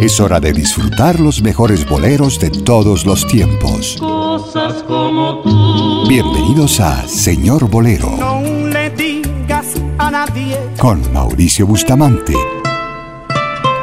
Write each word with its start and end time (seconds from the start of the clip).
Es 0.00 0.20
hora 0.20 0.38
de 0.38 0.52
disfrutar 0.52 1.18
los 1.18 1.42
mejores 1.42 1.88
boleros 1.88 2.38
de 2.38 2.50
todos 2.50 3.04
los 3.04 3.26
tiempos. 3.26 3.96
Cosas 3.98 4.84
como 4.84 5.40
tú. 5.42 6.08
Bienvenidos 6.08 6.78
a 6.78 7.08
Señor 7.08 7.68
Bolero. 7.68 8.08
No 8.16 8.40
le 8.40 8.90
digas 8.90 9.66
a 9.98 10.08
nadie. 10.12 10.56
Con 10.78 11.02
Mauricio 11.12 11.66
Bustamante. 11.66 12.32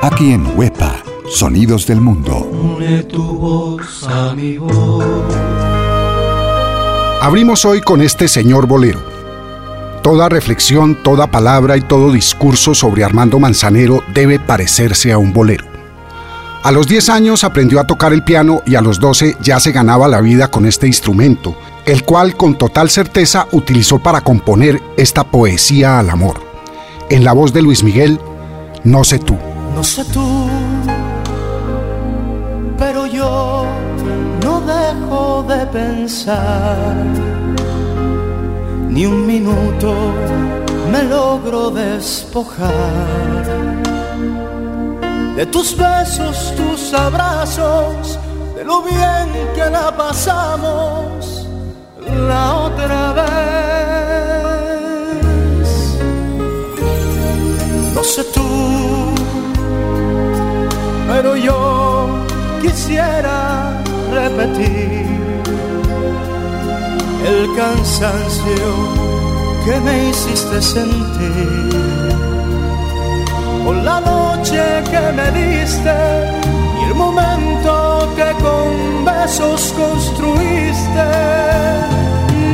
Aquí 0.01 0.31
en 0.31 0.57
Huepa, 0.57 1.03
Sonidos 1.29 1.85
del 1.85 1.99
Mundo. 1.99 2.49
Une 2.49 3.03
tu 3.03 3.21
voz 3.21 4.07
a 4.07 4.33
mi 4.33 4.57
voz. 4.57 5.03
Abrimos 7.21 7.65
hoy 7.65 7.81
con 7.81 8.01
este 8.01 8.29
Señor 8.29 8.67
Bolero. 8.67 9.03
Toda 10.01 10.29
reflexión, 10.29 10.95
toda 11.03 11.27
palabra 11.27 11.75
y 11.75 11.81
todo 11.81 12.13
discurso 12.13 12.73
sobre 12.73 13.03
Armando 13.03 13.37
Manzanero 13.37 14.01
debe 14.13 14.39
parecerse 14.39 15.11
a 15.11 15.17
un 15.17 15.33
bolero. 15.33 15.74
A 16.65 16.71
los 16.71 16.87
10 16.87 17.09
años 17.09 17.43
aprendió 17.43 17.79
a 17.79 17.85
tocar 17.85 18.11
el 18.11 18.23
piano 18.23 18.63
y 18.65 18.73
a 18.73 18.81
los 18.81 18.99
12 18.99 19.37
ya 19.39 19.59
se 19.59 19.71
ganaba 19.71 20.07
la 20.07 20.19
vida 20.19 20.49
con 20.49 20.65
este 20.65 20.87
instrumento, 20.87 21.55
el 21.85 22.03
cual 22.03 22.35
con 22.35 22.57
total 22.57 22.89
certeza 22.89 23.47
utilizó 23.51 23.99
para 23.99 24.21
componer 24.21 24.81
esta 24.97 25.23
poesía 25.23 25.99
al 25.99 26.09
amor. 26.09 26.41
En 27.11 27.23
la 27.23 27.33
voz 27.33 27.53
de 27.53 27.61
Luis 27.61 27.83
Miguel, 27.83 28.19
No 28.83 29.03
sé 29.03 29.19
tú. 29.19 29.37
No 29.75 29.83
sé 29.83 30.05
tú, 30.05 30.47
pero 32.79 33.05
yo 33.05 33.67
no 34.43 34.61
dejo 34.61 35.45
de 35.47 35.67
pensar. 35.67 36.95
Ni 38.89 39.05
un 39.05 39.27
minuto 39.27 39.93
me 40.91 41.03
logro 41.03 41.69
despojar 41.69 42.73
de 45.35 45.45
tus 45.45 45.75
besos, 45.75 46.53
tus 46.55 46.93
abrazos, 46.93 48.17
de 48.55 48.63
lo 48.63 48.81
bien 48.81 49.27
que 49.53 49.69
la 49.69 49.95
pasamos 49.95 51.47
la 52.27 52.55
otra 52.55 53.13
vez. 53.13 53.25
No 57.93 58.03
sé 58.03 58.23
tú, 58.33 59.13
pero 61.07 61.35
yo 61.35 62.07
quisiera 62.61 63.73
repetir 64.13 65.05
el 67.25 67.55
cansancio 67.55 68.67
que 69.65 69.79
me 69.81 70.09
hiciste 70.09 70.61
sentir 70.61 71.94
por 73.65 73.75
la 73.77 73.99
noche 73.99 74.61
que 74.91 75.03
me 75.19 75.27
diste 75.31 75.95
y 76.79 76.83
el 76.89 76.95
momento 76.95 78.07
que 78.15 78.29
con 78.45 79.03
besos 79.03 79.73
construiste. 79.81 81.07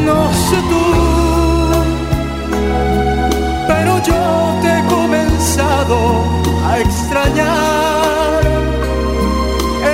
No 0.08 0.20
sé 0.46 0.58
tú, 0.72 0.86
pero 3.68 3.92
yo 4.10 4.22
te 4.62 4.70
he 4.78 4.84
comenzado 4.96 5.98
a 6.70 6.80
extrañar. 6.80 8.42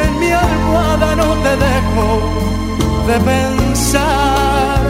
En 0.01 0.19
mi 0.19 0.31
almohada 0.31 1.15
no 1.15 1.29
te 1.43 1.53
dejo 1.67 2.07
de 3.09 3.17
pensar. 3.31 4.81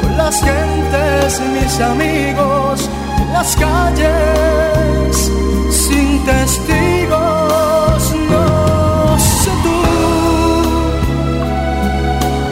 Con 0.00 0.16
las 0.16 0.36
gentes, 0.42 1.40
mis 1.54 1.80
amigos, 1.80 2.88
las 3.32 3.56
calles 3.56 5.30
sin 5.70 6.24
testigos. 6.24 8.02
No 8.30 9.18
sé 9.18 9.50
tú, 9.64 9.80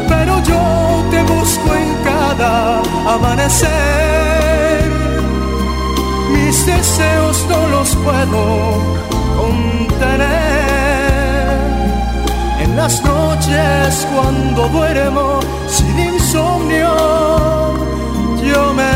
pero 0.09 0.43
yo 0.43 0.63
te 1.11 1.23
busco 1.23 1.75
en 1.75 1.95
cada 2.05 2.83
amanecer. 3.15 4.91
Mis 6.33 6.67
deseos 6.67 7.47
no 7.49 7.69
los 7.69 7.97
puedo 7.97 8.43
contener. 9.37 10.47
En 12.61 12.77
las 12.77 13.03
noches 13.03 14.07
cuando 14.13 14.69
duermo 14.69 15.41
sin 15.69 15.99
insomnio, 15.99 16.95
yo 18.43 18.75
me 18.75 18.96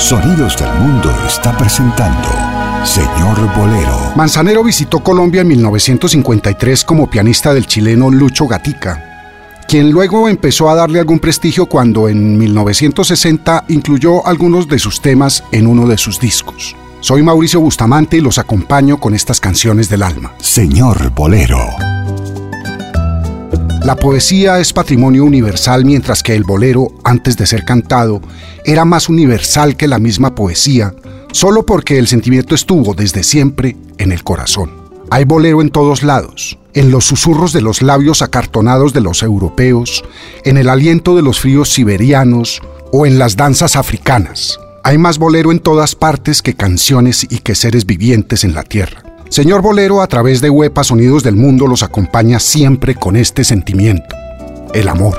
Sonidos 0.00 0.56
del 0.56 0.72
Mundo 0.80 1.14
está 1.26 1.54
presentando 1.58 2.26
Señor 2.84 3.54
Bolero. 3.54 4.12
Manzanero 4.16 4.64
visitó 4.64 5.00
Colombia 5.00 5.42
en 5.42 5.48
1953 5.48 6.84
como 6.84 7.08
pianista 7.08 7.52
del 7.52 7.66
chileno 7.66 8.10
Lucho 8.10 8.48
Gatica, 8.48 9.60
quien 9.68 9.90
luego 9.90 10.26
empezó 10.26 10.70
a 10.70 10.74
darle 10.74 11.00
algún 11.00 11.18
prestigio 11.18 11.66
cuando 11.66 12.08
en 12.08 12.38
1960 12.38 13.66
incluyó 13.68 14.26
algunos 14.26 14.66
de 14.68 14.78
sus 14.78 15.02
temas 15.02 15.44
en 15.52 15.66
uno 15.66 15.86
de 15.86 15.98
sus 15.98 16.18
discos. 16.18 16.74
Soy 17.00 17.22
Mauricio 17.22 17.60
Bustamante 17.60 18.16
y 18.16 18.20
los 18.22 18.38
acompaño 18.38 18.98
con 18.98 19.14
estas 19.14 19.38
canciones 19.38 19.90
del 19.90 20.02
alma. 20.02 20.32
Señor 20.38 21.10
Bolero. 21.10 21.60
La 23.84 23.96
poesía 23.96 24.58
es 24.60 24.74
patrimonio 24.74 25.24
universal 25.24 25.86
mientras 25.86 26.22
que 26.22 26.34
el 26.34 26.44
bolero, 26.44 26.88
antes 27.02 27.38
de 27.38 27.46
ser 27.46 27.64
cantado, 27.64 28.20
era 28.66 28.84
más 28.84 29.08
universal 29.08 29.74
que 29.74 29.88
la 29.88 29.98
misma 29.98 30.34
poesía, 30.34 30.94
solo 31.32 31.64
porque 31.64 31.98
el 31.98 32.06
sentimiento 32.06 32.54
estuvo 32.54 32.92
desde 32.92 33.22
siempre 33.22 33.78
en 33.96 34.12
el 34.12 34.22
corazón. 34.22 34.70
Hay 35.10 35.24
bolero 35.24 35.62
en 35.62 35.70
todos 35.70 36.02
lados, 36.02 36.58
en 36.74 36.90
los 36.90 37.06
susurros 37.06 37.54
de 37.54 37.62
los 37.62 37.80
labios 37.80 38.20
acartonados 38.20 38.92
de 38.92 39.00
los 39.00 39.22
europeos, 39.22 40.04
en 40.44 40.58
el 40.58 40.68
aliento 40.68 41.16
de 41.16 41.22
los 41.22 41.40
fríos 41.40 41.72
siberianos 41.72 42.60
o 42.92 43.06
en 43.06 43.18
las 43.18 43.36
danzas 43.36 43.76
africanas. 43.76 44.60
Hay 44.84 44.98
más 44.98 45.18
bolero 45.18 45.52
en 45.52 45.58
todas 45.58 45.94
partes 45.94 46.42
que 46.42 46.54
canciones 46.54 47.26
y 47.28 47.38
que 47.38 47.54
seres 47.54 47.86
vivientes 47.86 48.44
en 48.44 48.54
la 48.54 48.62
tierra. 48.62 49.09
Señor 49.30 49.62
Bolero, 49.62 50.02
a 50.02 50.08
través 50.08 50.40
de 50.40 50.50
Huepa 50.50 50.82
Sonidos 50.82 51.22
del 51.22 51.36
Mundo, 51.36 51.68
los 51.68 51.84
acompaña 51.84 52.40
siempre 52.40 52.96
con 52.96 53.14
este 53.14 53.44
sentimiento, 53.44 54.16
el 54.74 54.88
amor. 54.88 55.14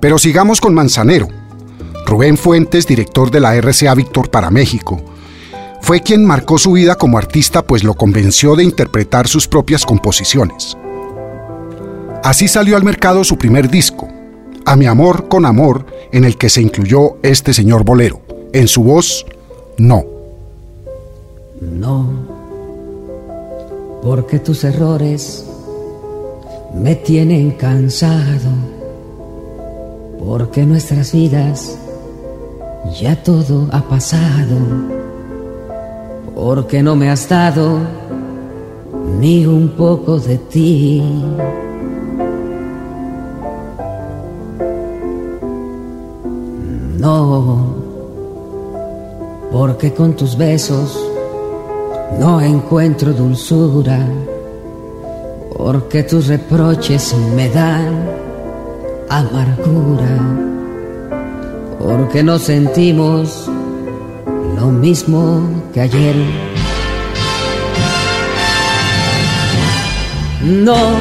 Pero 0.00 0.16
sigamos 0.16 0.62
con 0.62 0.72
Manzanero. 0.72 1.28
Rubén 2.06 2.38
Fuentes, 2.38 2.86
director 2.86 3.30
de 3.30 3.40
la 3.40 3.54
RCA 3.54 3.94
Víctor 3.94 4.30
para 4.30 4.50
México, 4.50 4.98
fue 5.82 6.00
quien 6.00 6.24
marcó 6.24 6.56
su 6.56 6.72
vida 6.72 6.94
como 6.94 7.18
artista 7.18 7.60
pues 7.60 7.84
lo 7.84 7.92
convenció 7.92 8.56
de 8.56 8.64
interpretar 8.64 9.28
sus 9.28 9.46
propias 9.46 9.84
composiciones. 9.84 10.74
Así 12.24 12.48
salió 12.48 12.78
al 12.78 12.82
mercado 12.82 13.24
su 13.24 13.36
primer 13.36 13.68
disco, 13.68 14.08
A 14.64 14.74
mi 14.74 14.86
amor 14.86 15.28
con 15.28 15.44
amor, 15.44 15.84
en 16.12 16.24
el 16.24 16.38
que 16.38 16.48
se 16.48 16.62
incluyó 16.62 17.18
este 17.22 17.52
señor 17.52 17.84
bolero. 17.84 18.22
En 18.54 18.68
su 18.68 18.82
voz, 18.82 19.26
no. 19.76 20.02
No, 21.60 22.35
porque 24.06 24.38
tus 24.38 24.62
errores 24.62 25.44
me 26.72 26.94
tienen 26.94 27.50
cansado, 27.50 28.50
porque 30.24 30.64
nuestras 30.64 31.10
vidas 31.10 31.76
ya 33.00 33.20
todo 33.20 33.66
ha 33.72 33.82
pasado, 33.82 34.58
porque 36.36 36.84
no 36.84 36.94
me 36.94 37.10
has 37.10 37.28
dado 37.28 37.80
ni 39.18 39.44
un 39.44 39.70
poco 39.70 40.20
de 40.20 40.38
ti. 40.38 41.02
No, 47.00 47.74
porque 49.50 49.92
con 49.92 50.14
tus 50.14 50.38
besos 50.38 51.15
no 52.18 52.40
encuentro 52.40 53.12
dulzura, 53.12 53.98
porque 55.56 56.02
tus 56.02 56.28
reproches 56.28 57.14
me 57.34 57.48
dan 57.48 58.08
amargura, 59.08 60.18
porque 61.78 62.22
no 62.22 62.38
sentimos 62.38 63.48
lo 64.56 64.66
mismo 64.66 65.42
que 65.72 65.80
ayer. 65.82 66.16
No, 70.42 70.92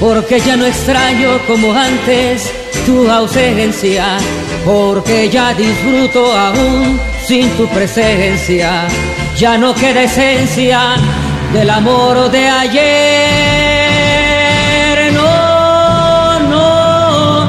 porque 0.00 0.40
ya 0.40 0.56
no 0.56 0.64
extraño 0.66 1.38
como 1.46 1.72
antes 1.72 2.50
tu 2.86 3.08
ausencia, 3.08 4.16
porque 4.64 5.28
ya 5.28 5.52
disfruto 5.54 6.32
aún 6.34 6.98
sin 7.26 7.48
tu 7.50 7.66
presencia, 7.68 8.88
ya 9.42 9.58
no 9.58 9.74
queda 9.74 10.02
esencia 10.04 10.94
del 11.52 11.68
amor 11.68 12.30
de 12.30 12.48
ayer. 12.48 12.82
No, 15.12 16.38
no, 16.54 17.46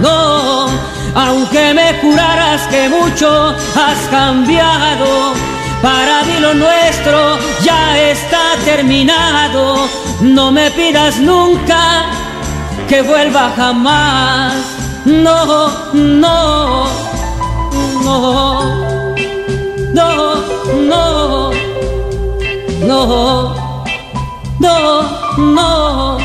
no, 0.00 0.68
aunque 1.16 1.74
me 1.74 1.94
juraras 1.94 2.62
que 2.68 2.88
mucho 2.88 3.56
has 3.74 3.98
cambiado, 4.08 5.34
para 5.82 6.22
mí 6.22 6.38
lo 6.38 6.54
nuestro 6.54 7.40
ya 7.64 7.98
está 7.98 8.54
terminado. 8.64 9.88
No 10.20 10.52
me 10.52 10.70
pidas 10.70 11.18
nunca 11.18 12.06
que 12.88 13.02
vuelva 13.02 13.52
jamás. 13.56 14.54
No, 15.04 15.72
no, 15.92 16.86
no, 18.04 19.02
no, 19.92 20.34
no, 20.88 21.21
no, 22.92 23.84
no, 24.60 25.38
no, 25.38 26.18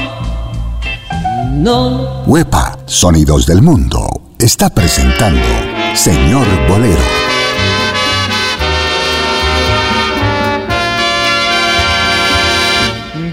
no. 1.53 2.23
Huepa, 2.25 2.77
Sonidos 2.85 3.45
del 3.45 3.61
Mundo, 3.61 4.21
está 4.37 4.69
presentando 4.69 5.47
Señor 5.93 6.45
Bolero. 6.67 7.07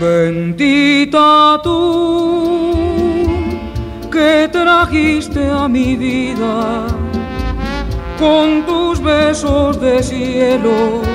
Bendita 0.01 1.61
tú 1.63 2.85
que 4.13 4.49
trajiste 4.53 5.51
a 5.51 5.67
mi 5.67 5.97
vida 5.97 6.87
con 8.19 8.65
tus 8.67 9.01
besos 9.01 9.81
de 9.81 10.03
cielo 10.03 11.14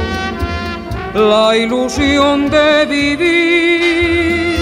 la 1.14 1.56
ilusión 1.58 2.50
de 2.50 2.86
vivir. 2.86 4.58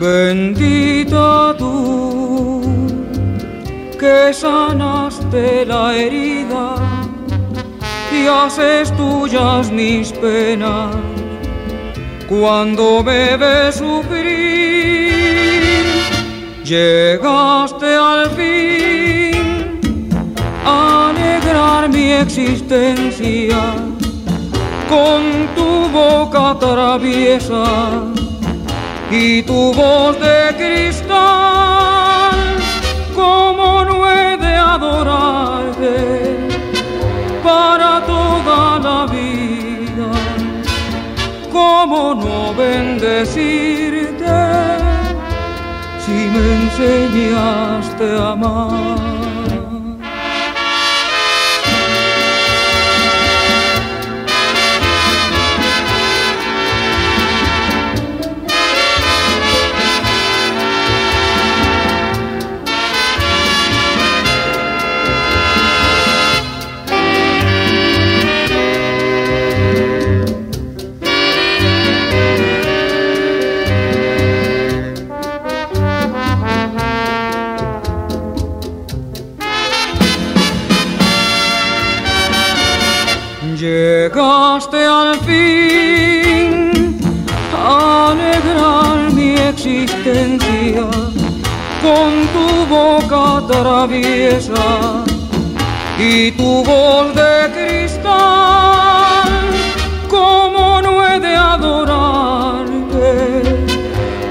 Bendita 0.00 1.54
tú 1.58 2.62
que 3.98 4.32
sanaste 4.32 5.64
la 5.64 5.94
herida 5.94 6.74
y 8.10 8.26
haces 8.26 8.90
tuyas 8.96 9.70
mis 9.70 10.12
penas 10.12 10.96
cuando 12.28 13.02
me 13.02 13.36
ves 13.36 13.76
sufrir, 13.76 14.24
llegaste 16.64 17.94
al 17.94 18.30
fin 18.30 19.78
a 20.64 21.10
alegrar 21.10 21.88
mi 21.90 22.12
existencia 22.12 23.91
con 24.92 25.22
tu 25.56 25.70
boca 25.88 26.44
traviesa 26.58 27.64
y 29.10 29.42
tu 29.42 29.72
voz 29.72 30.14
de 30.20 30.40
cristal. 30.60 32.38
Como 33.14 33.84
no 33.88 33.96
he 34.10 34.36
de 34.36 34.54
adorarte 34.74 35.96
para 37.42 37.90
toda 38.12 38.58
la 38.86 39.00
vida? 39.16 40.10
¿Cómo 41.50 42.14
no 42.22 42.54
bendecirte 42.62 44.38
si 46.04 46.16
me 46.34 46.44
enseñaste 46.60 48.06
a 48.18 48.32
amar? 48.32 49.11
Traviesa 93.72 95.02
y 95.98 96.30
tu 96.32 96.62
voz 96.62 97.14
de 97.14 97.34
cristal. 97.56 99.30
¿Cómo 100.08 100.82
no 100.82 100.92
he 101.06 101.18
de 101.18 101.34
adorarte 101.34 103.06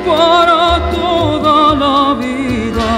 para 0.05 0.91
toda 0.91 1.55
la 1.83 2.13
vida? 2.25 2.89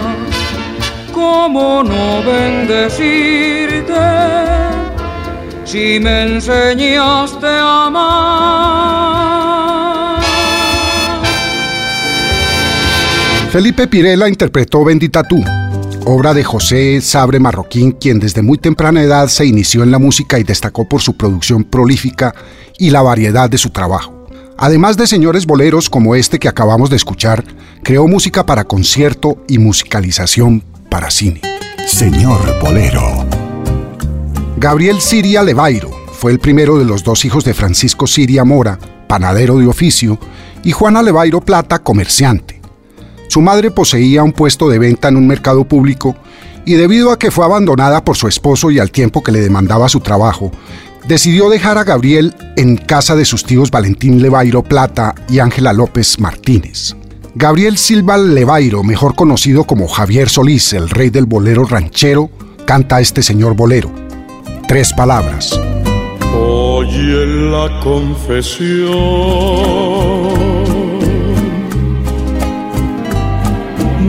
¿Cómo 1.13 1.81
no 1.83 2.05
bendecirte? 2.29 4.03
si 5.65 6.00
me 6.00 6.15
enseñaste 6.23 7.47
a 7.47 7.85
amar. 7.88 9.13
Felipe 13.53 13.88
Pirela 13.88 14.27
interpretó 14.27 14.83
Bendita 14.83 15.23
tú, 15.23 15.43
obra 16.05 16.33
de 16.33 16.43
José 16.43 17.01
Sabre 17.01 17.39
Marroquín, 17.39 17.91
quien 17.91 18.19
desde 18.19 18.41
muy 18.41 18.57
temprana 18.57 19.01
edad 19.01 19.27
se 19.27 19.45
inició 19.45 19.83
en 19.83 19.91
la 19.91 20.00
música 20.00 20.39
y 20.39 20.43
destacó 20.43 20.88
por 20.88 21.01
su 21.01 21.15
producción 21.15 21.63
prolífica 21.63 22.33
y 22.77 22.89
la 22.89 23.01
variedad 23.01 23.50
de 23.50 23.57
su 23.57 23.69
trabajo. 23.69 24.27
Además 24.57 24.98
de 24.98 25.07
señores 25.07 25.45
boleros 25.45 25.89
como 25.89 26.15
este 26.15 26.39
que 26.39 26.48
acabamos 26.48 26.89
de 26.89 26.95
escuchar, 26.95 27.43
creó 27.83 28.07
música 28.07 28.45
para 28.45 28.65
concierto 28.65 29.38
y 29.48 29.57
musicalización 29.57 30.63
para 30.89 31.10
cine. 31.10 31.41
Señor 31.88 32.60
Bolero. 32.62 33.25
Gabriel 34.57 35.01
Siria 35.01 35.43
Levairo 35.43 35.91
fue 36.12 36.31
el 36.31 36.39
primero 36.39 36.77
de 36.77 36.86
los 36.86 37.03
dos 37.03 37.25
hijos 37.25 37.43
de 37.43 37.53
Francisco 37.53 38.07
Siria 38.07 38.43
Mora, 38.43 38.79
panadero 39.07 39.57
de 39.57 39.67
oficio, 39.67 40.19
y 40.63 40.72
Juana 40.72 41.01
Levairo 41.01 41.41
Plata, 41.41 41.79
comerciante. 41.79 42.62
Su 43.33 43.41
madre 43.41 43.71
poseía 43.71 44.21
un 44.21 44.31
puesto 44.31 44.69
de 44.69 44.77
venta 44.77 45.07
en 45.07 45.17
un 45.17 45.25
mercado 45.25 45.63
público 45.63 46.15
y 46.65 46.75
debido 46.75 47.11
a 47.11 47.17
que 47.17 47.31
fue 47.31 47.43
abandonada 47.43 48.05
por 48.05 48.15
su 48.15 48.27
esposo 48.27 48.69
y 48.69 48.77
al 48.77 48.91
tiempo 48.91 49.23
que 49.23 49.31
le 49.31 49.41
demandaba 49.41 49.89
su 49.89 50.01
trabajo, 50.01 50.51
decidió 51.07 51.49
dejar 51.49 51.79
a 51.79 51.83
Gabriel 51.83 52.35
en 52.57 52.77
casa 52.77 53.15
de 53.15 53.25
sus 53.25 53.43
tíos 53.43 53.71
Valentín 53.71 54.21
Levairo 54.21 54.61
Plata 54.61 55.15
y 55.27 55.39
Ángela 55.39 55.73
López 55.73 56.19
Martínez. 56.19 56.95
Gabriel 57.33 57.79
Silva 57.79 58.19
Levairo, 58.19 58.83
mejor 58.83 59.15
conocido 59.15 59.63
como 59.63 59.87
Javier 59.87 60.29
Solís, 60.29 60.71
el 60.73 60.91
rey 60.91 61.09
del 61.09 61.25
bolero 61.25 61.65
ranchero, 61.65 62.29
canta 62.67 63.01
este 63.01 63.23
señor 63.23 63.55
bolero 63.55 63.91
tres 64.67 64.93
palabras. 64.93 65.59
Oye 66.35 67.25
la 67.25 67.79
confesión 67.83 68.93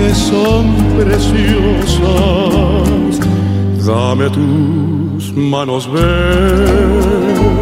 que 0.00 0.14
son 0.14 0.64
preciosas. 0.98 2.00
Dame 3.86 4.26
tus 4.30 5.32
manos, 5.34 5.82
ven. 5.92 7.60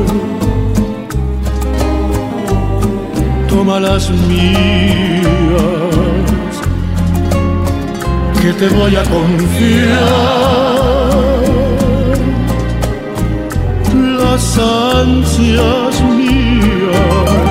Toma 3.48 3.80
las 3.80 4.10
mías, 4.28 5.24
que 8.40 8.52
te 8.60 8.68
voy 8.68 8.94
a 9.02 9.04
confiar 9.14 9.98
las 14.20 14.58
ansias 14.58 15.94
mías 16.18 17.47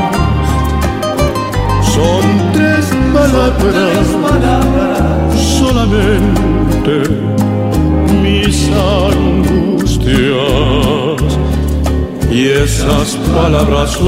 esas 12.88 13.16
palabras 13.36 13.92
son 13.92 14.06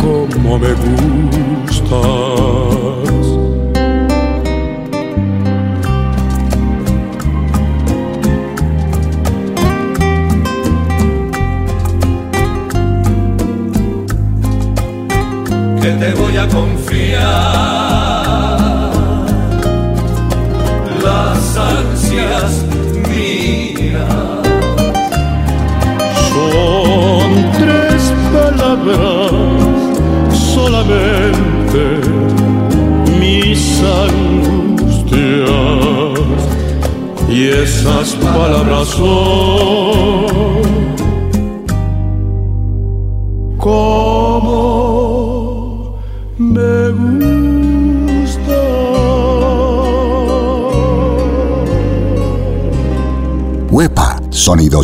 como 0.00 0.58
me 0.58 0.72
gustas. 0.74 2.31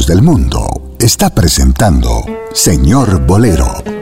Del 0.07 0.23
Mundo, 0.23 0.95
está 0.99 1.31
presentando 1.31 2.25
Señor 2.53 3.27
Bolero. 3.27 3.98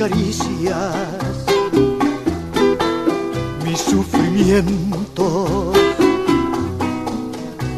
Caricias 0.00 0.94
mi 3.62 3.76
sufrimiento 3.76 5.72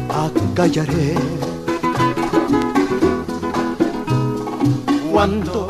acallaré. 0.09 1.15
Cuando 5.11 5.67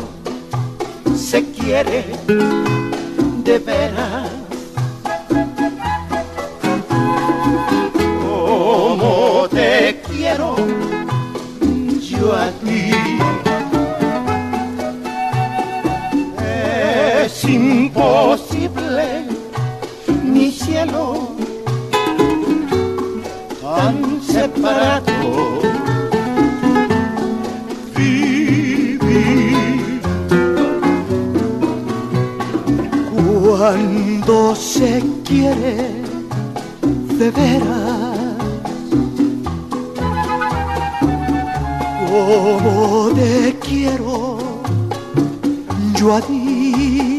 se 1.16 1.44
quiere 1.54 2.06
de 3.44 3.58
veras, 3.58 4.30
como 8.22 9.48
te 9.50 10.00
quiero 10.08 10.56
yo 12.00 12.32
a 12.36 12.52
ti. 12.64 13.43
Imposible 17.54 19.26
mi 20.24 20.52
cielo 20.52 21.36
tan 23.62 24.22
separado. 24.22 25.62
Vivir 27.96 29.00
cuando 33.14 34.56
se 34.56 35.04
quiere 35.24 36.02
de 37.20 37.32
veras 37.32 38.18
como 42.10 43.10
te 43.16 43.56
quiero 43.62 44.38
yo 45.96 46.16
a 46.16 46.22
ti 46.22 47.13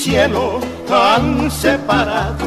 cielo 0.00 0.60
tan 0.88 1.50
separado 1.50 2.39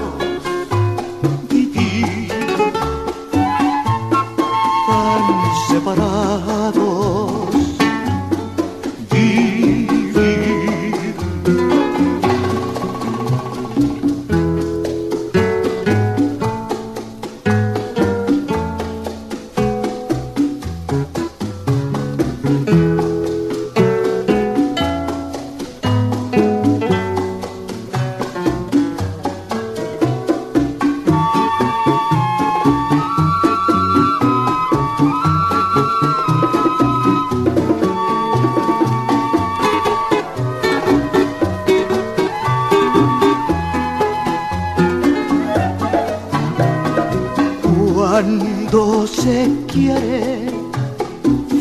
se 49.24 49.50
quiere 49.72 50.51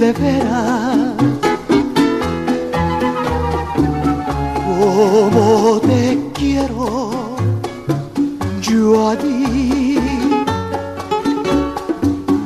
de 0.01 0.13
veras 0.13 1.15
como 4.65 5.81
te 5.81 6.19
quiero 6.35 7.13
junto 8.83 9.09
a 9.09 9.17
ti. 9.17 9.99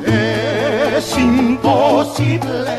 Es 0.06 1.18
imposible, 1.18 2.76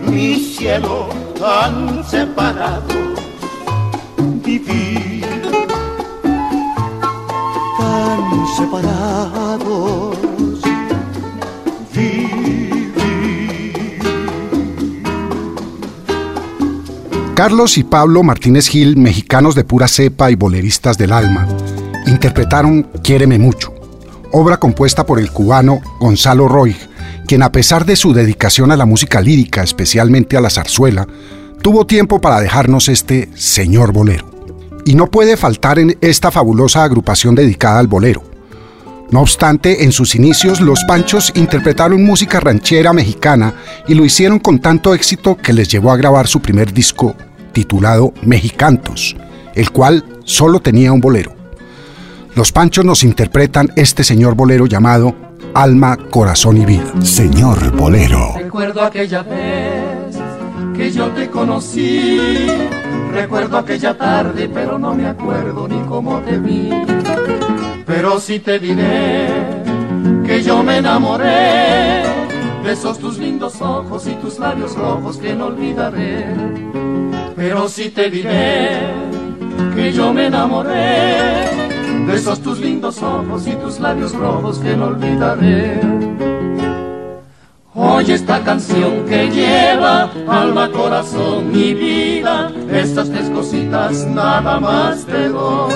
mi 0.00 0.36
cielo 0.36 1.08
tan 1.38 2.04
separado, 2.04 3.01
Carlos 17.42 17.76
y 17.76 17.82
Pablo 17.82 18.22
Martínez 18.22 18.68
Gil, 18.68 18.96
mexicanos 18.96 19.56
de 19.56 19.64
pura 19.64 19.88
cepa 19.88 20.30
y 20.30 20.36
boleristas 20.36 20.96
del 20.96 21.12
alma, 21.12 21.48
interpretaron 22.06 22.84
Quiéreme 23.02 23.36
mucho, 23.36 23.74
obra 24.30 24.58
compuesta 24.58 25.04
por 25.04 25.18
el 25.18 25.32
cubano 25.32 25.80
Gonzalo 25.98 26.46
Roig, 26.46 26.76
quien 27.26 27.42
a 27.42 27.50
pesar 27.50 27.84
de 27.84 27.96
su 27.96 28.12
dedicación 28.12 28.70
a 28.70 28.76
la 28.76 28.86
música 28.86 29.20
lírica, 29.20 29.64
especialmente 29.64 30.36
a 30.36 30.40
la 30.40 30.50
zarzuela, 30.50 31.08
tuvo 31.62 31.84
tiempo 31.84 32.20
para 32.20 32.40
dejarnos 32.40 32.88
este 32.88 33.28
señor 33.34 33.92
bolero. 33.92 34.30
Y 34.86 34.94
no 34.94 35.08
puede 35.08 35.36
faltar 35.36 35.80
en 35.80 35.98
esta 36.00 36.30
fabulosa 36.30 36.84
agrupación 36.84 37.34
dedicada 37.34 37.80
al 37.80 37.88
bolero. 37.88 38.22
No 39.10 39.20
obstante, 39.20 39.82
en 39.82 39.90
sus 39.90 40.14
inicios 40.14 40.60
los 40.60 40.84
Panchos 40.86 41.32
interpretaron 41.34 42.04
música 42.04 42.38
ranchera 42.38 42.92
mexicana 42.92 43.52
y 43.88 43.94
lo 43.94 44.04
hicieron 44.04 44.38
con 44.38 44.60
tanto 44.60 44.94
éxito 44.94 45.36
que 45.36 45.52
les 45.52 45.66
llevó 45.66 45.90
a 45.90 45.96
grabar 45.96 46.28
su 46.28 46.40
primer 46.40 46.72
disco 46.72 47.16
titulado 47.52 48.12
Mexicantos, 48.22 49.16
el 49.54 49.70
cual 49.70 50.04
solo 50.24 50.60
tenía 50.60 50.92
un 50.92 51.00
bolero. 51.00 51.34
Los 52.34 52.50
Panchos 52.50 52.84
nos 52.84 53.04
interpretan 53.04 53.70
este 53.76 54.02
señor 54.02 54.34
bolero 54.34 54.66
llamado 54.66 55.14
Alma, 55.54 55.98
Corazón 56.10 56.56
y 56.56 56.64
Vida. 56.64 56.90
Señor 57.02 57.76
Bolero. 57.76 58.34
Recuerdo 58.36 58.82
aquella 58.82 59.22
vez 59.22 60.16
que 60.74 60.90
yo 60.90 61.08
te 61.10 61.28
conocí. 61.28 62.48
Recuerdo 63.12 63.58
aquella 63.58 63.96
tarde, 63.96 64.48
pero 64.52 64.78
no 64.78 64.94
me 64.94 65.06
acuerdo 65.06 65.68
ni 65.68 65.78
cómo 65.86 66.20
te 66.20 66.38
vi. 66.38 66.70
Pero 67.84 68.18
sí 68.18 68.38
te 68.38 68.58
diré 68.58 69.28
que 70.24 70.42
yo 70.42 70.62
me 70.62 70.78
enamoré 70.78 72.04
de 72.64 72.72
esos 72.72 72.98
tus 72.98 73.18
lindos 73.18 73.60
ojos 73.60 74.06
y 74.06 74.14
tus 74.14 74.38
labios 74.38 74.74
rojos 74.74 75.18
que 75.18 75.34
no 75.34 75.46
olvidaré. 75.46 76.26
Pero 77.44 77.68
sí 77.68 77.90
te 77.90 78.08
diré 78.08 78.70
que 79.74 79.92
yo 79.92 80.12
me 80.12 80.26
enamoré 80.26 81.48
de 82.06 82.14
esos 82.14 82.40
tus 82.40 82.60
lindos 82.60 83.02
ojos 83.02 83.48
y 83.48 83.56
tus 83.56 83.80
labios 83.80 84.14
rojos 84.14 84.60
que 84.60 84.76
no 84.76 84.86
olvidaré. 84.86 85.80
Oye 87.74 88.14
esta 88.14 88.44
canción 88.44 89.04
que 89.06 89.28
lleva 89.28 90.08
alma, 90.28 90.70
corazón 90.70 91.50
y 91.52 91.74
vida, 91.74 92.52
estas 92.70 93.10
tres 93.10 93.28
cositas 93.28 94.06
nada 94.06 94.60
más 94.60 95.04
te 95.04 95.28
doy. 95.28 95.74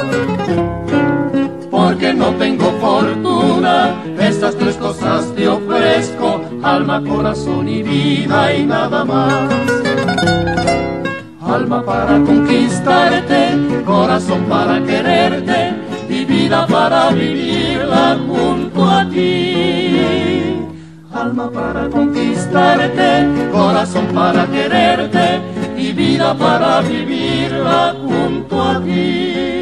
Porque 1.69 2.15
no 2.15 2.29
tengo 2.37 2.71
fortuna, 2.81 4.05
estas 4.21 4.55
tres 4.55 4.77
cosas 4.77 5.35
te 5.35 5.49
ofrezco, 5.49 6.43
alma, 6.63 7.03
corazón 7.03 7.69
y 7.69 7.83
vida 7.83 8.55
y 8.55 8.65
nada 8.65 9.05
más 9.05 9.76
alma 11.47 11.83
para 11.83 12.19
conquistarte, 12.21 13.83
corazón 13.85 14.45
para 14.49 14.83
quererte 14.83 15.75
y 16.09 16.25
vida 16.25 16.67
para 16.67 17.11
vivirla 17.11 18.19
junto 18.27 18.85
a 18.85 19.09
ti. 19.09 20.67
Alma 21.13 21.51
para 21.51 21.89
conquistarte, 21.89 23.51
corazón 23.53 24.07
para 24.15 24.47
quererte 24.47 25.41
y 25.79 25.93
vida 25.93 26.35
para 26.35 26.81
vivirla 26.81 27.95
junto 28.05 28.63
a 28.63 28.81
ti. 28.81 29.56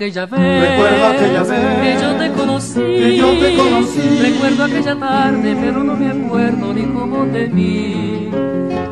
Aquella 0.00 0.24
vez, 0.24 0.70
Recuerdo 0.70 1.06
aquella 1.08 1.42
vez 1.42 1.78
que 1.82 2.02
yo 2.02 2.14
te 2.14 2.32
conocí, 2.32 2.80
que 2.80 3.16
yo 3.16 3.38
te 3.38 3.54
conocí. 3.54 4.18
Recuerdo 4.22 4.64
aquella 4.64 4.96
tarde, 4.96 5.56
pero 5.60 5.84
no 5.84 5.94
me 5.94 6.10
acuerdo 6.10 6.72
ni 6.72 6.82
cómo 6.84 7.26
te 7.26 7.44
vi. 7.44 8.30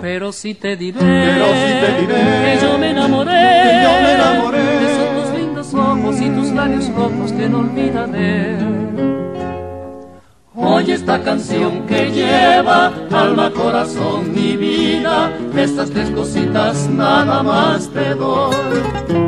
Pero 0.02 0.32
sí 0.32 0.52
te 0.52 0.76
diré, 0.76 1.00
Pero 1.00 1.46
sí 1.46 1.72
te 1.80 2.00
diré 2.00 2.44
que 2.44 2.58
yo 2.60 2.78
me 2.78 2.90
enamoré, 2.90 3.32
que 3.32 3.82
yo 3.84 4.02
me 4.02 4.12
enamoré 4.12 4.62
de 4.62 4.92
esos 4.92 5.30
tus 5.30 5.38
lindos 5.38 5.74
ojos 5.74 6.20
y 6.20 6.28
tus 6.28 6.50
labios 6.50 6.92
rojos 6.94 7.32
que 7.32 7.48
no 7.48 7.58
olvidaré. 7.60 8.58
Oye 10.54 10.92
esta 10.92 11.22
canción 11.22 11.86
que 11.86 12.10
lleva 12.10 12.92
alma, 13.10 13.50
corazón 13.50 14.32
y 14.36 14.56
vida, 14.56 15.32
estas 15.56 15.88
tres 15.88 16.10
cositas 16.10 16.86
nada 16.90 17.42
más 17.42 17.88
te 17.88 18.14
doy. 18.14 19.27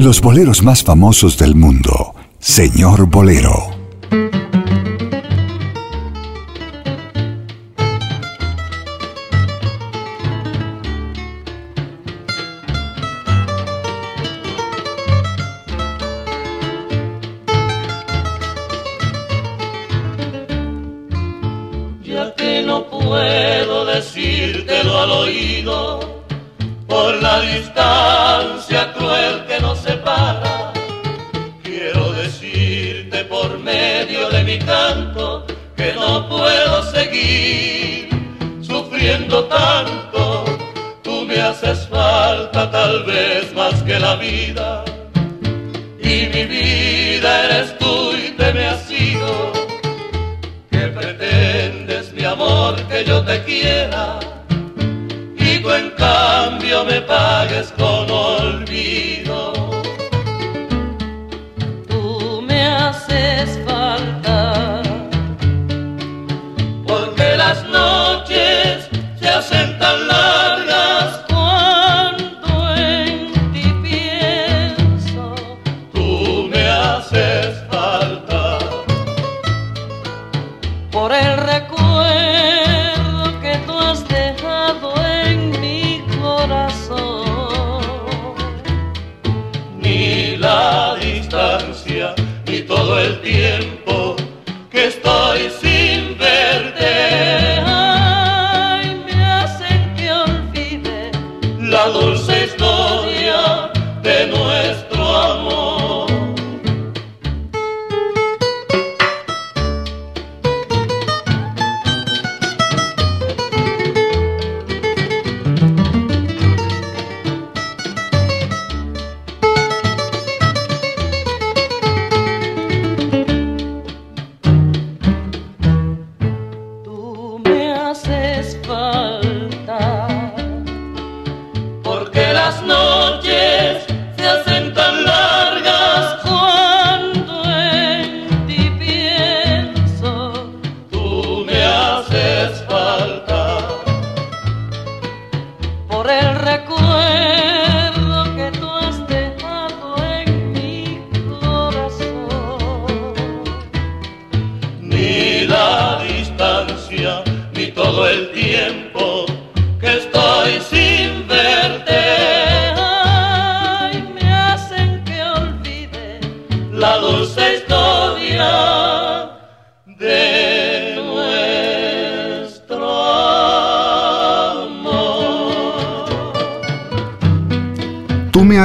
Los 0.00 0.22
boleros 0.22 0.62
más 0.62 0.82
famosos 0.82 1.36
del 1.36 1.54
mundo. 1.54 2.14
Señor 2.38 3.04
Bolero. 3.10 3.79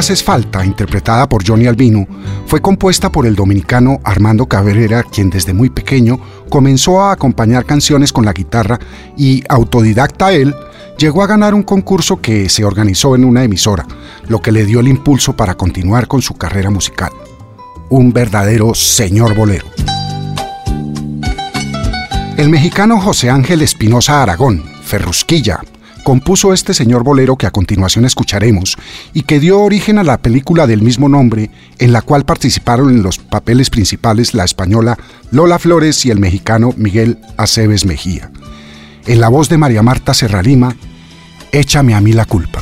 Haces 0.05 0.23
falta, 0.23 0.63
interpretada 0.63 1.27
por 1.27 1.43
Johnny 1.43 1.65
Albino, 1.65 2.05
fue 2.45 2.61
compuesta 2.61 3.11
por 3.11 3.25
el 3.25 3.33
dominicano 3.33 4.01
Armando 4.03 4.45
Cabrera, 4.45 5.01
quien 5.01 5.31
desde 5.31 5.51
muy 5.51 5.71
pequeño 5.71 6.19
comenzó 6.47 7.01
a 7.01 7.11
acompañar 7.11 7.65
canciones 7.65 8.13
con 8.13 8.23
la 8.23 8.31
guitarra 8.31 8.79
y, 9.17 9.43
autodidacta 9.49 10.31
él, 10.31 10.53
llegó 10.99 11.23
a 11.23 11.27
ganar 11.27 11.55
un 11.55 11.63
concurso 11.63 12.21
que 12.21 12.49
se 12.49 12.63
organizó 12.63 13.15
en 13.15 13.25
una 13.25 13.43
emisora, 13.43 13.87
lo 14.27 14.43
que 14.43 14.51
le 14.51 14.63
dio 14.65 14.79
el 14.79 14.89
impulso 14.89 15.35
para 15.35 15.55
continuar 15.55 16.07
con 16.07 16.21
su 16.21 16.35
carrera 16.35 16.69
musical. 16.69 17.09
Un 17.89 18.13
verdadero 18.13 18.75
señor 18.75 19.33
bolero. 19.33 19.65
El 22.37 22.49
mexicano 22.49 23.01
José 23.01 23.31
Ángel 23.31 23.63
Espinosa 23.63 24.21
Aragón, 24.21 24.65
Ferrusquilla, 24.83 25.61
compuso 26.05 26.53
este 26.53 26.75
señor 26.75 27.03
bolero 27.03 27.35
que 27.35 27.47
a 27.47 27.51
continuación 27.51 28.05
escucharemos 28.05 28.77
y 29.11 29.23
que 29.23 29.39
dio 29.39 29.59
origen 29.59 29.97
a 29.97 30.03
la 30.03 30.19
película 30.19 30.67
del 30.67 30.83
mismo 30.83 31.09
nombre, 31.09 31.49
en 31.79 31.93
la 31.93 32.03
cual 32.03 32.25
participaron 32.25 32.91
en 32.91 33.01
los 33.01 33.17
papeles 33.17 33.71
principales 33.71 34.35
la 34.35 34.43
española 34.43 34.99
Lola 35.31 35.57
Flores 35.57 36.05
y 36.05 36.11
el 36.11 36.19
mexicano 36.19 36.75
Miguel 36.77 37.17
Aceves 37.37 37.85
Mejía. 37.85 38.29
En 39.07 39.19
la 39.19 39.29
voz 39.29 39.49
de 39.49 39.57
María 39.57 39.81
Marta 39.81 40.13
Serralima, 40.13 40.75
Échame 41.51 41.95
a 41.95 42.01
mí 42.01 42.13
la 42.13 42.25
culpa. 42.25 42.61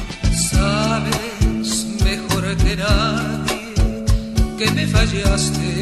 Sabes 0.51 1.85
mejor 2.01 2.55
que 4.57 4.71
me 4.71 4.87
fallaste. 4.87 5.72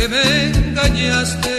Que 0.00 0.08
me 0.08 0.46
engañaste. 0.46 1.56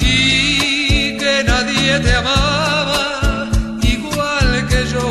y 0.00 1.16
que 1.20 1.34
nadie 1.44 1.98
te 2.04 2.12
amaba 2.14 3.50
igual 3.82 4.50
que 4.70 4.80
yo. 4.92 5.08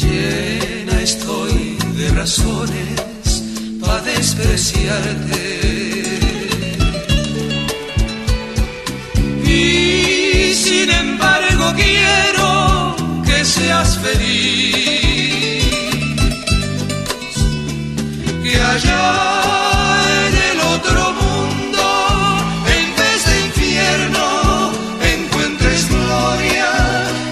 Llena 0.00 0.96
estoy 1.02 1.76
de 1.98 2.08
razones 2.10 3.26
para 3.80 4.02
despreciarte. 4.02 5.42
Y 9.44 10.54
sin 10.54 10.88
embargo 11.04 11.66
quiero 11.82 12.94
que 13.24 13.44
seas 13.44 13.98
feliz 13.98 14.69
allá 18.72 19.04
en 20.26 20.34
el 20.50 20.58
otro 20.74 21.00
mundo, 21.22 21.84
en 22.76 22.86
vez 23.00 23.20
de 23.28 23.34
infierno, 23.46 24.26
encuentres 25.14 25.88
gloria 25.88 26.70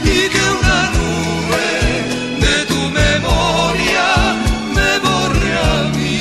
y 0.04 0.18
que 0.32 0.42
una 0.58 0.78
nube 0.96 1.68
de 2.44 2.56
tu 2.70 2.80
memoria 3.02 4.06
me 4.76 4.90
borre 5.06 5.52
a 5.72 5.76
mí. 5.96 6.20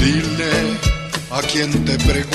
Dile 0.00 0.54
a 1.30 1.40
quien 1.50 1.70
te 1.84 1.94
pregunte 2.10 2.31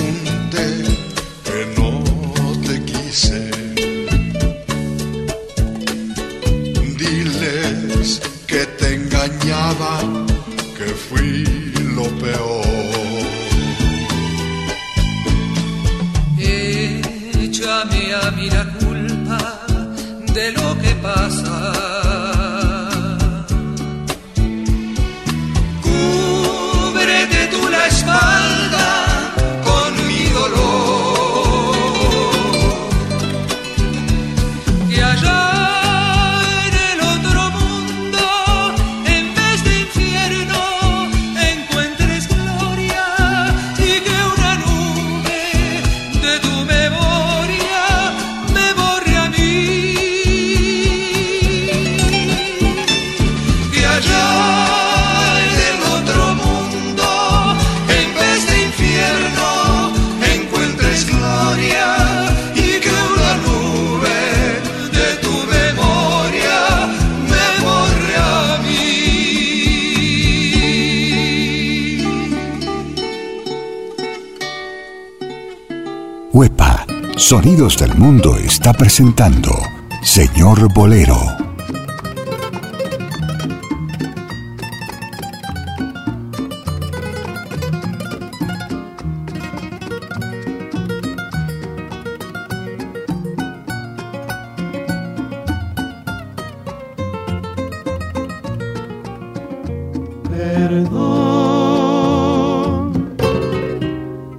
amor 80.57 80.73
bolero. 80.73 81.17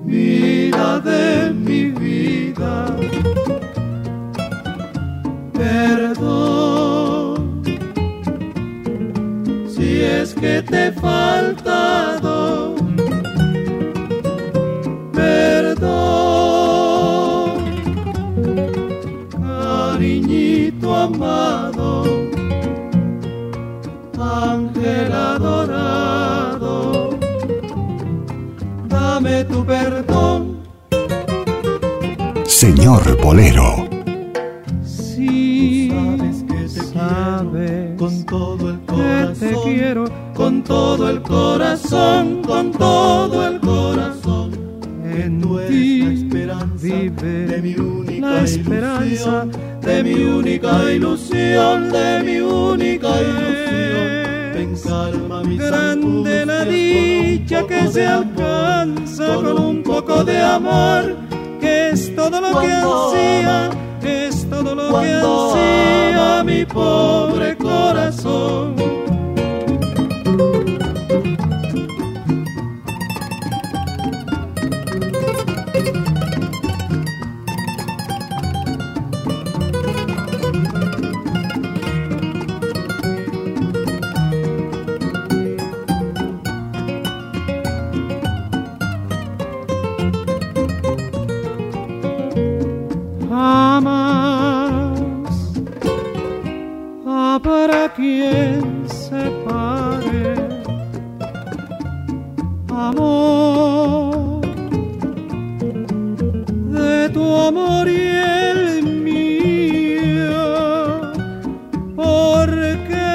Vida 0.05 1.01
de 1.01 1.53
mi 1.53 1.91
vida. 1.91 2.97
Te 10.63 10.93
faltado. 10.93 12.75
Perdón, 15.13 15.85
cariñito 19.31 20.95
amado, 20.95 22.05
ángel 24.19 25.13
adorado, 25.13 27.11
dame 28.89 29.45
tu 29.45 29.65
perdón. 29.65 30.59
Señor 32.47 33.17
Bolero. 33.23 33.78
Todo 41.09 41.17
el 41.17 41.23
corazón, 41.23 42.43
con 42.43 42.71
todo 42.73 43.49
el 43.49 43.61
corazón. 43.61 44.51
En 45.05 45.41
tu 45.41 45.59
ti 45.67 46.01
la 46.01 46.13
esperanza 46.13 46.83
vive 46.83 47.47
de 47.47 47.63
mi 47.63 47.75
única 47.77 48.31
la 48.31 48.45
esperanza 48.45 49.47
de 49.81 50.03
mi 50.03 50.15
única 50.15 50.93
ilusión, 50.93 51.91
de 51.91 52.23
mi 52.25 52.39
única 52.39 53.09
ilusión. 53.21 54.09
Calma 54.85 55.43
Grande 55.45 56.47
la 56.47 56.65
dicha 56.65 57.67
que 57.67 57.89
se 57.89 58.07
alcanza 58.07 59.35
con 59.35 59.59
un 59.59 59.83
poco 59.83 60.25
de 60.25 60.41
amor, 60.41 61.17
que 61.61 61.91
es 61.91 62.15
todo 62.15 62.41
lo 62.41 62.61
que 62.61 62.73
ansía 62.73 63.71
es 64.03 64.49
todo 64.49 64.75
lo 64.75 65.01
que 65.01 65.13
ansía 65.13 66.43
mi 66.45 66.65
pobre 66.65 67.18
tu 107.19 107.35
amor 107.35 107.89
y 107.89 108.01
el 108.01 108.83
mío, 109.03 110.41
porque 111.97 113.11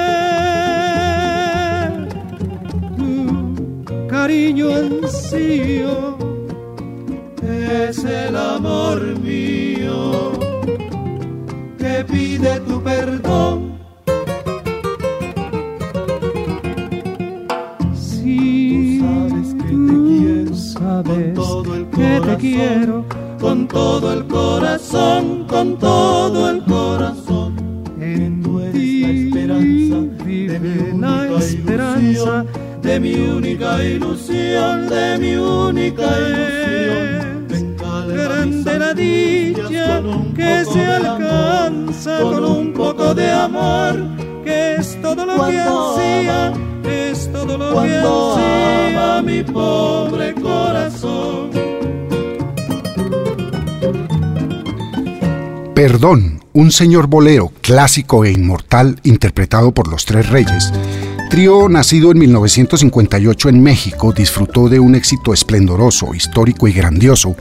tu 2.98 4.06
cariño 4.06 4.66
ansío 4.74 6.18
es 7.42 8.04
el 8.04 8.36
amor 8.36 9.00
mío 9.20 10.32
que 11.78 12.04
pide 12.04 12.60
tu 12.60 12.82
perdón. 12.82 13.78
Si 17.94 19.00
sabes 19.00 19.54
que 19.54 19.68
te 19.88 19.96
quiero, 20.08 20.54
sabes 20.54 21.38
que 21.96 22.20
te 22.26 22.36
quiero 22.36 23.03
todo 23.74 24.12
el 24.12 24.24
corazón, 24.26 25.44
con 25.48 25.76
todo 25.78 26.50
el 26.50 26.62
corazón. 26.62 27.50
En 28.00 28.42
tu 28.42 28.60
esperanza 28.60 29.96
vive 30.24 30.94
la 30.96 31.38
esperanza 31.38 32.44
de 32.82 33.00
mi 33.00 33.14
única 33.14 33.82
ilusión, 33.82 34.88
de 34.88 35.18
mi 35.18 35.34
única 35.36 36.06
ilusión. 36.28 37.48
Grande 38.14 38.78
la 38.78 38.94
dicha 38.94 40.02
que 40.36 40.64
se 40.72 40.84
alcanza 40.86 42.20
con 42.20 42.44
un 42.44 42.72
poco 42.72 43.12
de 43.12 43.28
amor, 43.30 43.94
que 44.44 44.76
es 44.76 45.00
todo 45.02 45.26
lo 45.26 45.46
que 45.46 45.60
ansía, 45.60 46.52
es 46.84 47.32
todo 47.32 47.58
lo 47.58 47.82
que 47.82 47.96
ansía 47.96 49.22
mi 49.22 49.42
pobre 49.42 50.32
corazón. 50.34 50.43
Perdón, 55.86 56.42
un 56.54 56.72
señor 56.72 57.08
bolero 57.08 57.52
clásico 57.60 58.24
e 58.24 58.32
inmortal 58.32 58.98
interpretado 59.02 59.74
por 59.74 59.86
los 59.86 60.06
Tres 60.06 60.30
Reyes. 60.30 60.72
Trío 61.28 61.68
nacido 61.68 62.10
en 62.10 62.20
1958 62.20 63.50
en 63.50 63.62
México 63.62 64.14
disfrutó 64.14 64.70
de 64.70 64.80
un 64.80 64.94
éxito 64.94 65.34
esplendoroso, 65.34 66.14
histórico 66.14 66.68
y 66.68 66.72
grandioso, 66.72 67.36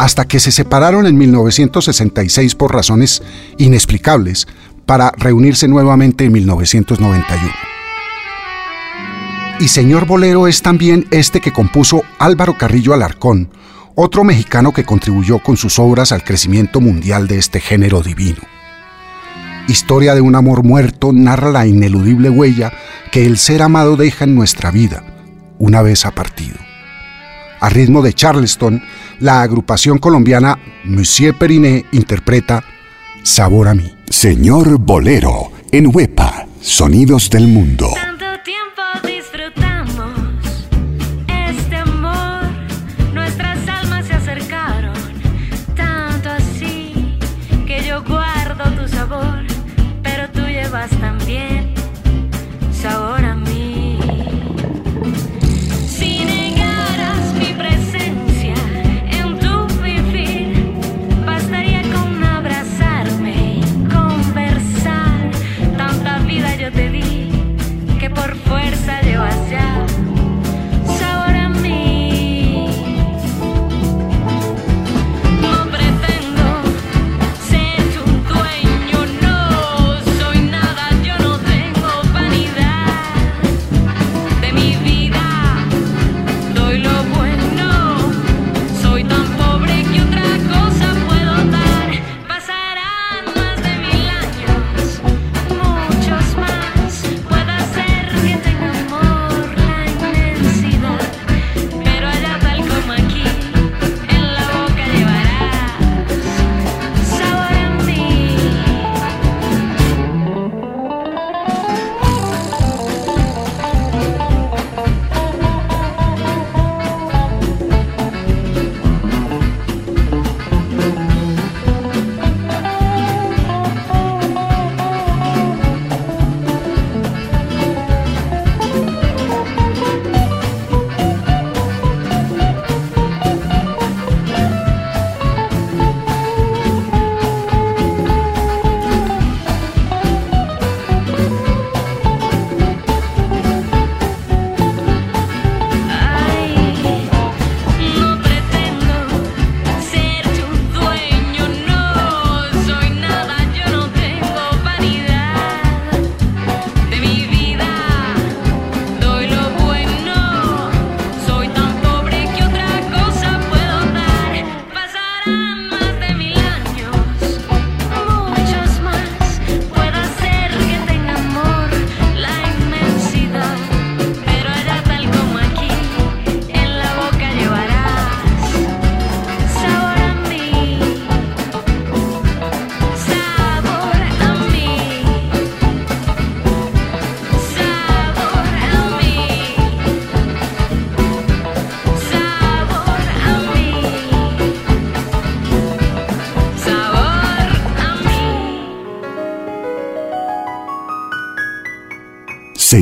hasta 0.00 0.24
que 0.24 0.40
se 0.40 0.50
separaron 0.50 1.06
en 1.06 1.16
1966 1.16 2.56
por 2.56 2.74
razones 2.74 3.22
inexplicables 3.58 4.48
para 4.84 5.12
reunirse 5.16 5.68
nuevamente 5.68 6.24
en 6.24 6.32
1991. 6.32 7.48
Y 9.60 9.68
Señor 9.68 10.06
Bolero 10.06 10.48
es 10.48 10.62
también 10.62 11.06
este 11.12 11.40
que 11.40 11.52
compuso 11.52 12.02
Álvaro 12.18 12.58
Carrillo 12.58 12.92
Alarcón, 12.92 13.50
otro 13.94 14.24
mexicano 14.24 14.72
que 14.72 14.84
contribuyó 14.84 15.38
con 15.38 15.56
sus 15.56 15.78
obras 15.78 16.12
al 16.12 16.24
crecimiento 16.24 16.80
mundial 16.80 17.28
de 17.28 17.38
este 17.38 17.60
género 17.60 18.02
divino. 18.02 18.42
Historia 19.68 20.14
de 20.14 20.20
un 20.20 20.34
amor 20.34 20.64
muerto 20.64 21.12
narra 21.12 21.50
la 21.50 21.66
ineludible 21.66 22.30
huella 22.30 22.72
que 23.10 23.26
el 23.26 23.38
ser 23.38 23.62
amado 23.62 23.96
deja 23.96 24.24
en 24.24 24.34
nuestra 24.34 24.70
vida, 24.70 25.04
una 25.58 25.82
vez 25.82 26.04
ha 26.04 26.10
partido. 26.10 26.56
A 27.60 27.68
ritmo 27.68 28.02
de 28.02 28.12
Charleston, 28.12 28.82
la 29.20 29.42
agrupación 29.42 29.98
colombiana 29.98 30.58
Monsieur 30.84 31.38
Periné 31.38 31.86
interpreta 31.92 32.64
Sabor 33.22 33.68
a 33.68 33.74
mí. 33.74 33.94
Señor 34.10 34.78
Bolero, 34.78 35.52
en 35.70 35.94
Huepa, 35.94 36.46
Sonidos 36.60 37.30
del 37.30 37.46
Mundo. 37.46 37.88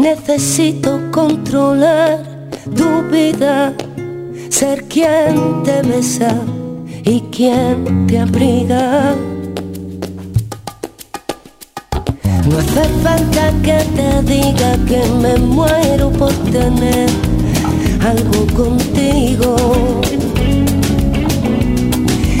Necesito 0.00 0.98
controlar 1.10 2.24
tu 2.74 3.02
vida, 3.12 3.74
ser 4.48 4.88
quien 4.88 5.62
te 5.62 5.82
besa 5.82 6.34
y 7.04 7.20
quien 7.30 8.06
te 8.06 8.18
abriga. 8.18 9.14
No 12.48 12.58
hace 12.58 12.84
falta 13.02 13.52
que 13.62 13.78
te 13.94 14.22
diga 14.22 14.72
que 14.88 15.02
me 15.20 15.36
muero 15.36 16.10
por 16.12 16.32
tener 16.50 17.10
algo 18.00 18.46
contigo. 18.56 19.54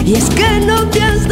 Y 0.06 0.14
es 0.14 0.30
que 0.30 0.60
no 0.64 0.88
te 0.88 1.02
has 1.02 1.28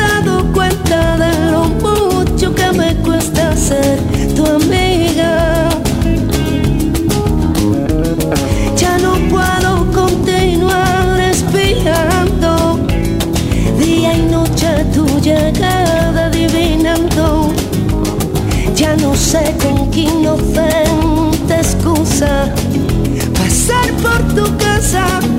con 19.62 19.92
inocente 19.96 21.55
excusa 21.55 22.53
pasar 23.35 23.90
por 24.03 24.20
tu 24.35 24.57
casa. 24.57 25.38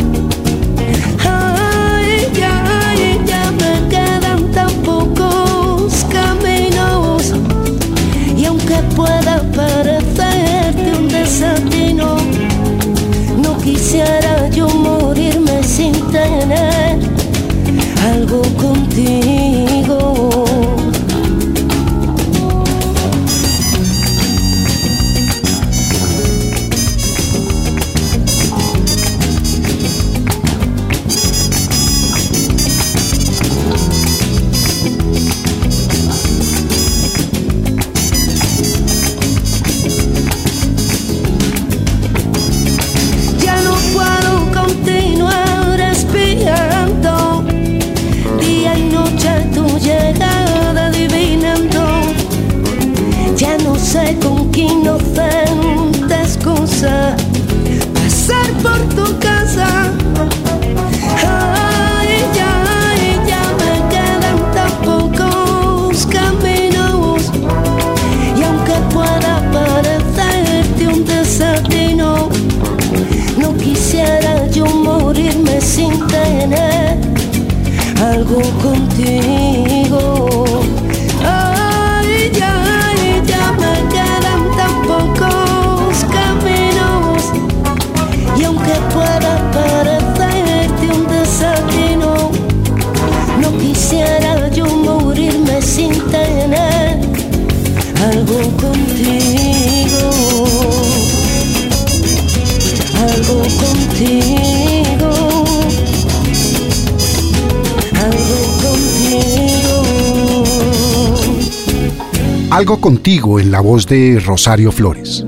Algo 112.59 112.81
contigo 112.81 113.39
en 113.39 113.51
la 113.51 113.61
voz 113.61 113.87
de 113.87 114.19
Rosario 114.19 114.73
Flores. 114.73 115.25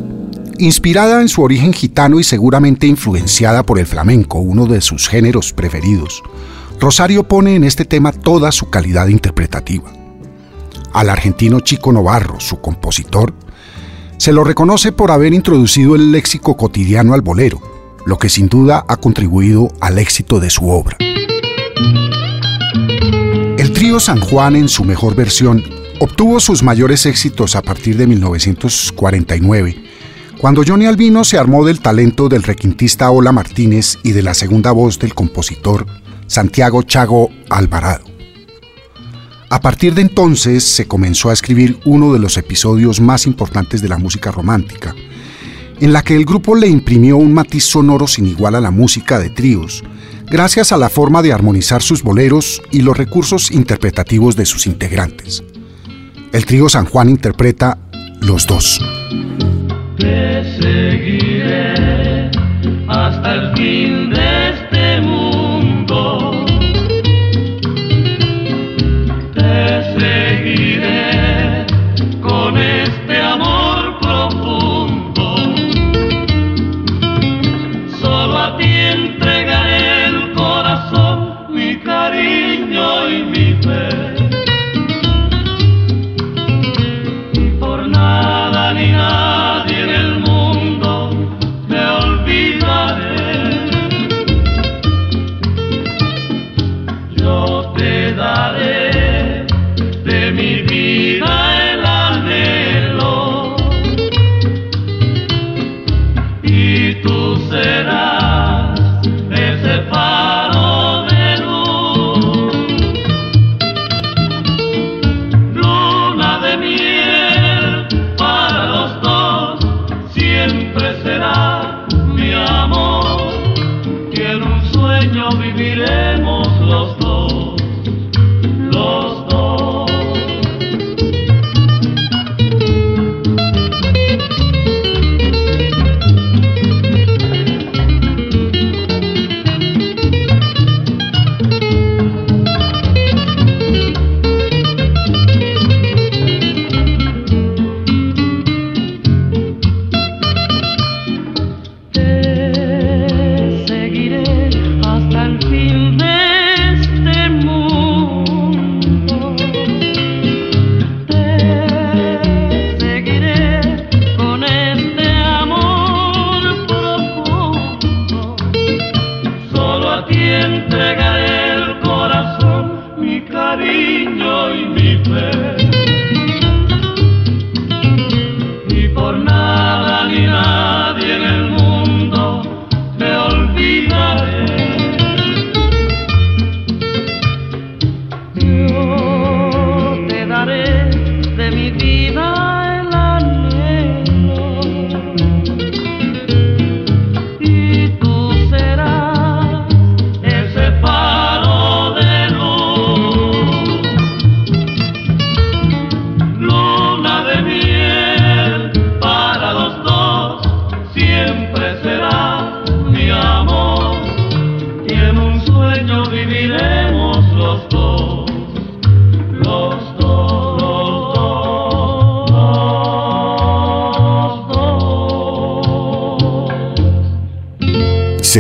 Inspirada 0.60 1.22
en 1.22 1.30
su 1.30 1.42
origen 1.42 1.72
gitano 1.72 2.20
y 2.20 2.26
seguramente 2.26 2.88
influenciada 2.88 3.64
por 3.64 3.80
el 3.80 3.88
flamenco, 3.88 4.40
uno 4.40 4.66
de 4.66 4.82
sus 4.82 5.08
géneros 5.08 5.54
preferidos, 5.54 6.22
Rosario 6.78 7.24
pone 7.24 7.56
en 7.56 7.64
este 7.64 7.86
tema 7.86 8.12
toda 8.12 8.52
su 8.52 8.70
calidad 8.70 9.08
interpretativa. 9.08 9.90
Al 10.92 11.10
argentino 11.10 11.62
Chico 11.62 11.94
Novarro, 11.94 12.42
su 12.42 12.60
compositor, 12.60 13.34
se 14.18 14.34
lo 14.34 14.44
reconoce 14.44 14.92
por 14.92 15.10
haber 15.10 15.34
introducido 15.34 15.96
el 15.96 16.12
léxico 16.12 16.58
cotidiano 16.58 17.14
al 17.14 17.22
bolero, 17.22 17.62
lo 18.06 18.18
que 18.18 18.28
sin 18.28 18.50
duda 18.50 18.84
ha 18.90 18.98
contribuido 18.98 19.72
al 19.80 20.00
éxito 20.00 20.42
de 20.42 20.50
su 20.50 20.70
obra. 20.70 20.98
El 23.58 23.72
trío 23.72 24.02
San 24.02 24.20
Juan 24.20 24.58
en 24.58 24.68
su 24.68 24.84
mejor 24.84 25.16
versión 25.16 25.64
obtuvo 26.04 26.40
sus 26.40 26.64
mayores 26.64 27.06
éxitos 27.06 27.56
a 27.56 27.62
partir 27.62 27.96
de 27.96 28.08
1949, 28.08 29.84
cuando 30.40 30.64
Johnny 30.66 30.88
Albino 30.88 31.24
se 31.24 31.38
armó 31.38 31.64
del 31.64 31.80
talento 31.80 32.28
del 32.28 32.42
requintista 32.42 33.12
Ola 33.12 33.32
Martínez 33.32 34.00
y 34.02 34.12
de 34.12 34.24
la 34.24 34.34
segunda 34.34 34.72
voz 34.72 34.98
del 34.98 35.14
compositor 35.14 35.86
Santiago 36.26 36.82
Chago 36.82 37.30
Alvarado. 37.52 38.04
A 39.52 39.62
partir 39.62 39.94
de 39.94 40.02
entonces 40.02 40.64
se 40.64 40.88
comenzó 40.88 41.30
a 41.30 41.34
escribir 41.34 41.80
uno 41.86 42.14
de 42.14 42.20
los 42.20 42.36
episodios 42.36 43.00
más 43.00 43.28
importantes 43.28 43.84
de 43.84 43.90
la 43.90 44.00
música 44.00 44.32
romántica, 44.32 44.96
en 45.80 45.94
la 45.94 46.02
que 46.02 46.16
el 46.16 46.26
grupo 46.26 46.56
le 46.56 46.68
imprimió 46.68 47.18
un 47.18 47.32
matiz 47.32 47.66
sonoro 47.66 48.08
sin 48.08 48.26
igual 48.26 48.56
a 48.56 48.62
la 48.62 48.72
música 48.72 49.20
de 49.20 49.30
tríos, 49.30 49.84
gracias 50.32 50.72
a 50.72 50.78
la 50.78 50.90
forma 50.90 51.22
de 51.22 51.32
armonizar 51.32 51.84
sus 51.84 52.02
boleros 52.02 52.60
y 52.72 52.82
los 52.82 52.98
recursos 52.98 53.52
interpretativos 53.52 54.36
de 54.36 54.48
sus 54.48 54.66
integrantes. 54.66 55.44
El 56.34 56.46
trío 56.46 56.70
San 56.70 56.86
Juan 56.86 57.10
interpreta 57.10 57.78
Los 58.22 58.48
dos. 58.48 58.80
Te 59.98 60.44
seguiré 60.62 62.32
hasta 62.88 63.34
el 63.34 63.58
fin 63.58 64.10
de 64.12 64.50
este 64.50 65.02
mundo. 65.02 65.31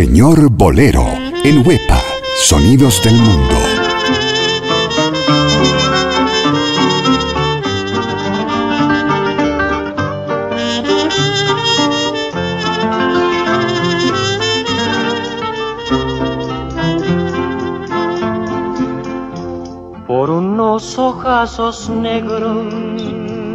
Señor 0.03 0.49
Bolero, 0.49 1.05
en 1.43 1.63
Huepa, 1.63 2.01
Sonidos 2.35 3.03
del 3.03 3.13
Mundo. 3.17 3.55
por 20.07 20.31
unos 20.31 20.97
ojazos 20.97 21.91
negros, 21.91 22.65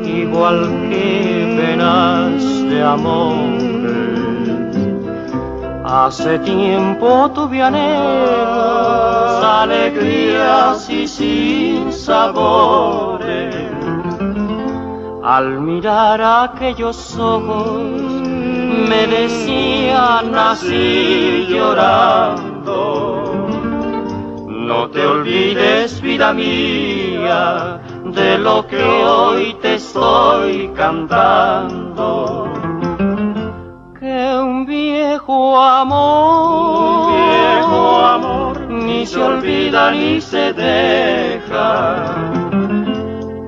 igual 0.06 0.88
que 0.90 1.56
penas 1.58 2.40
de 2.70 2.82
amor. 2.84 3.65
Hace 5.88 6.40
tiempo 6.40 7.30
tuve 7.32 7.62
anhelos, 7.62 9.44
alegrías 9.44 10.90
y 10.90 11.06
sin 11.06 11.92
sabores. 11.92 13.54
Al 15.22 15.60
mirar 15.60 16.20
aquellos 16.20 17.16
ojos, 17.16 17.78
me 18.88 19.06
decían 19.06 20.34
así 20.34 21.46
llorando. 21.48 23.22
No 24.48 24.90
te 24.90 25.06
olvides, 25.06 26.00
vida 26.00 26.32
mía, 26.32 27.80
de 28.06 28.38
lo 28.38 28.66
que 28.66 28.82
hoy 28.82 29.56
te 29.62 29.76
estoy 29.76 30.68
cantando. 30.74 31.75
Amor, 35.80 37.08
un 37.08 37.14
viejo 37.14 38.00
amor, 38.00 38.60
ni 38.70 39.06
se 39.06 39.22
olvida 39.22 39.90
ni 39.90 40.20
se 40.20 40.52
deja. 40.52 42.04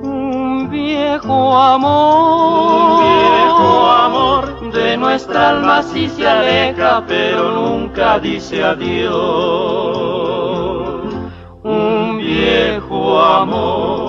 Un 0.03 0.69
viejo 0.69 1.57
amor, 1.57 2.81
un 2.81 2.99
viejo 2.99 3.89
amor, 3.89 4.71
de 4.71 4.97
nuestra 4.97 5.49
alma 5.49 5.81
sí 5.83 6.07
se 6.09 6.27
aleja, 6.27 7.03
pero 7.07 7.51
nunca 7.51 8.19
dice 8.19 8.63
adiós 8.63 9.89
un 11.63 12.17
viejo 12.17 13.19
amor. 13.19 14.08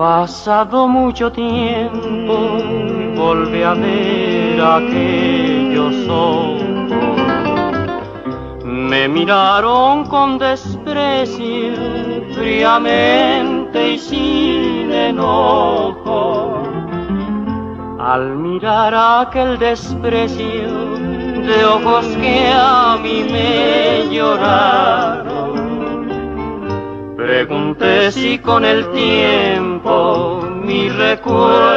Pasado 0.00 0.88
mucho 0.88 1.30
tiempo, 1.30 2.34
volví 3.14 3.62
a 3.62 3.74
ver 3.74 4.58
aquellos 4.58 6.08
ojos. 6.08 6.62
Me 8.64 9.06
miraron 9.08 10.06
con 10.06 10.38
desprecio, 10.38 11.74
fríamente 12.32 13.90
y 13.90 13.98
sin 13.98 14.90
enojo. 14.90 16.62
Al 17.98 18.36
mirar 18.36 18.94
aquel 18.94 19.58
desprecio 19.58 20.96
de 21.46 21.64
ojos 21.76 22.06
que 22.22 22.50
a 22.50 22.96
mí 23.02 23.26
me 23.30 24.08
lloraron, 24.14 25.40
Pregunté 27.30 28.10
si 28.10 28.38
con 28.38 28.64
el 28.64 28.90
tiempo 28.90 29.79
mis 30.70 30.94
recuerdos 30.94 31.69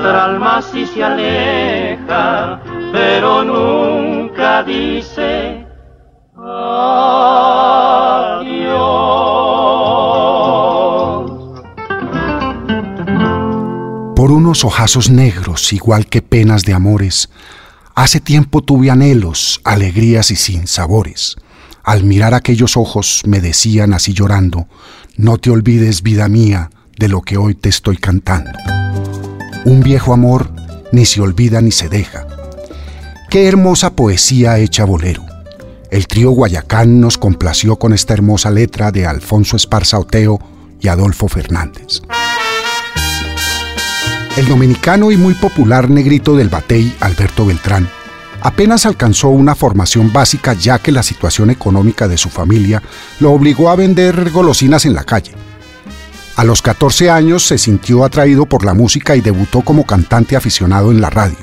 nuestra 0.00 0.24
alma 0.24 0.62
se 0.62 1.04
aleja, 1.04 2.62
pero 2.92 3.44
nunca 3.44 4.62
dice 4.62 5.66
adiós. 6.36 6.80
Por 14.16 14.32
unos 14.32 14.64
ojazos 14.64 15.10
negros, 15.10 15.72
igual 15.74 16.06
que 16.06 16.22
penas 16.22 16.64
de 16.64 16.72
amores, 16.72 17.28
hace 17.94 18.20
tiempo 18.20 18.62
tuve 18.62 18.90
anhelos, 18.90 19.60
alegrías 19.64 20.30
y 20.30 20.36
sinsabores. 20.36 21.36
Al 21.82 22.04
mirar 22.04 22.32
aquellos 22.34 22.78
ojos 22.78 23.22
me 23.26 23.40
decían 23.40 23.92
así 23.92 24.14
llorando, 24.14 24.66
no 25.16 25.36
te 25.36 25.50
olvides, 25.50 26.02
vida 26.02 26.28
mía, 26.28 26.70
de 26.96 27.08
lo 27.08 27.20
que 27.20 27.36
hoy 27.36 27.54
te 27.54 27.68
estoy 27.68 27.96
cantando. 27.96 28.50
Un 29.64 29.82
viejo 29.82 30.14
amor 30.14 30.50
ni 30.90 31.04
se 31.04 31.20
olvida 31.20 31.60
ni 31.60 31.70
se 31.70 31.88
deja. 31.88 32.26
Qué 33.28 33.46
hermosa 33.46 33.90
poesía 33.90 34.58
hecha 34.58 34.84
bolero. 34.84 35.24
El 35.90 36.06
trío 36.06 36.30
Guayacán 36.30 37.00
nos 37.00 37.18
complació 37.18 37.76
con 37.76 37.92
esta 37.92 38.14
hermosa 38.14 38.50
letra 38.50 38.90
de 38.90 39.06
Alfonso 39.06 39.56
Esparza 39.56 39.98
Oteo 39.98 40.40
y 40.80 40.88
Adolfo 40.88 41.28
Fernández. 41.28 42.00
El 44.36 44.48
dominicano 44.48 45.10
y 45.10 45.18
muy 45.18 45.34
popular 45.34 45.90
negrito 45.90 46.36
del 46.36 46.48
batey, 46.48 46.96
Alberto 47.00 47.44
Beltrán, 47.44 47.88
apenas 48.40 48.86
alcanzó 48.86 49.28
una 49.28 49.54
formación 49.54 50.10
básica 50.10 50.54
ya 50.54 50.78
que 50.78 50.92
la 50.92 51.02
situación 51.02 51.50
económica 51.50 52.08
de 52.08 52.16
su 52.16 52.30
familia 52.30 52.82
lo 53.18 53.32
obligó 53.32 53.68
a 53.68 53.76
vender 53.76 54.30
golosinas 54.30 54.86
en 54.86 54.94
la 54.94 55.04
calle. 55.04 55.32
A 56.40 56.44
los 56.44 56.62
14 56.62 57.10
años 57.10 57.42
se 57.42 57.58
sintió 57.58 58.02
atraído 58.02 58.46
por 58.46 58.64
la 58.64 58.72
música 58.72 59.14
y 59.14 59.20
debutó 59.20 59.60
como 59.60 59.84
cantante 59.84 60.36
aficionado 60.36 60.90
en 60.90 61.02
la 61.02 61.10
radio. 61.10 61.36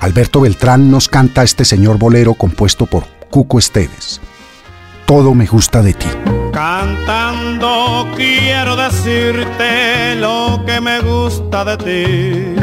Alberto 0.00 0.42
Beltrán 0.42 0.90
nos 0.90 1.08
canta 1.08 1.42
este 1.42 1.64
señor 1.64 1.96
bolero 1.96 2.34
compuesto 2.34 2.84
por 2.84 3.06
Cuco 3.30 3.58
Esteves. 3.58 4.20
Todo 5.06 5.32
me 5.32 5.46
gusta 5.46 5.80
de 5.80 5.94
ti. 5.94 6.08
Cantando 6.52 8.06
quiero 8.14 8.76
decirte 8.76 10.16
lo 10.16 10.62
que 10.66 10.78
me 10.78 11.00
gusta 11.00 11.64
de 11.64 11.76
ti. 11.78 12.54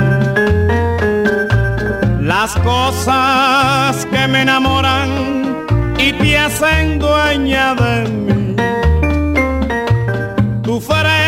Las 2.22 2.54
cosas 2.58 4.06
que 4.06 4.28
me 4.28 4.44
enamoran 4.44 5.66
y 5.98 6.14
te 6.14 6.38
hacen 6.38 7.00
dueña 7.00 7.74
de 7.74 8.08
mí. 8.08 8.56
Tu 10.62 10.80
frente, 10.80 11.23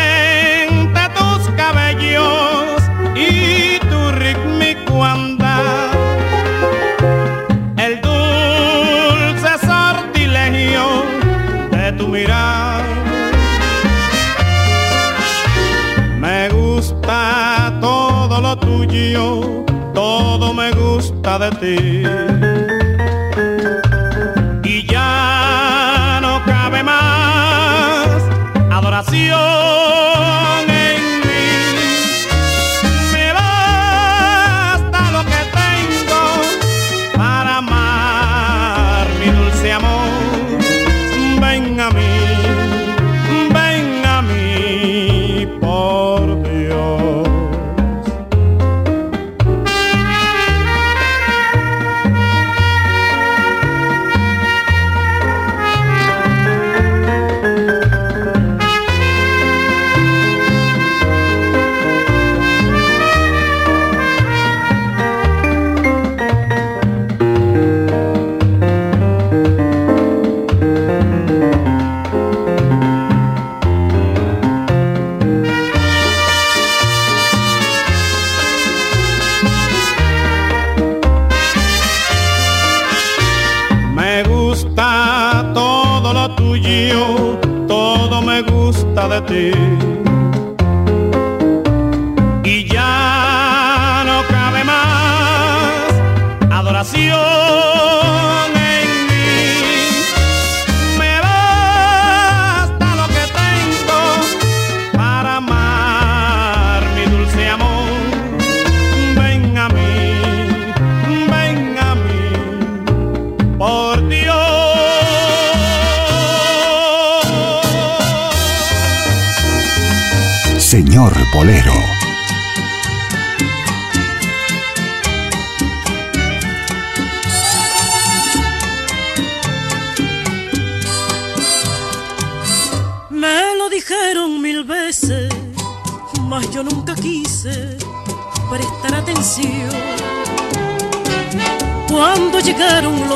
todo 19.94 20.54
me 20.54 20.72
gusta 20.72 21.40
de 21.40 21.50
ti. 21.62 22.55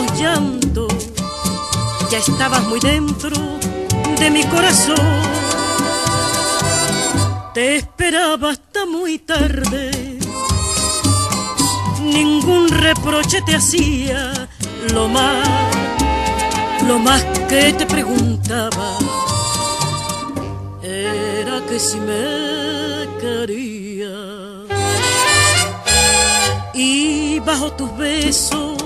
Los 0.02 0.20
llantos, 0.20 0.94
ya 2.10 2.20
estabas 2.20 2.64
muy 2.68 2.80
dentro 2.80 3.36
de 4.18 4.32
mi 4.32 4.44
corazón. 4.46 5.22
Te 7.54 7.78
esperaba 7.78 8.52
hasta 8.52 8.86
muy 8.86 9.20
tarde, 9.20 10.20
ningún 12.04 12.70
reproche 12.70 13.42
te 13.42 13.56
hacía, 13.56 14.48
lo 14.94 15.08
más, 15.10 15.48
lo 16.88 17.00
más 17.00 17.22
que 17.50 17.74
te 17.74 17.86
preguntaba 17.86 18.98
era 20.82 21.62
que 21.68 21.80
si 21.80 22.00
me 22.00 23.08
quería. 23.20 24.16
Y 26.74 27.40
bajo 27.40 27.74
tus 27.74 27.98
besos 27.98 28.79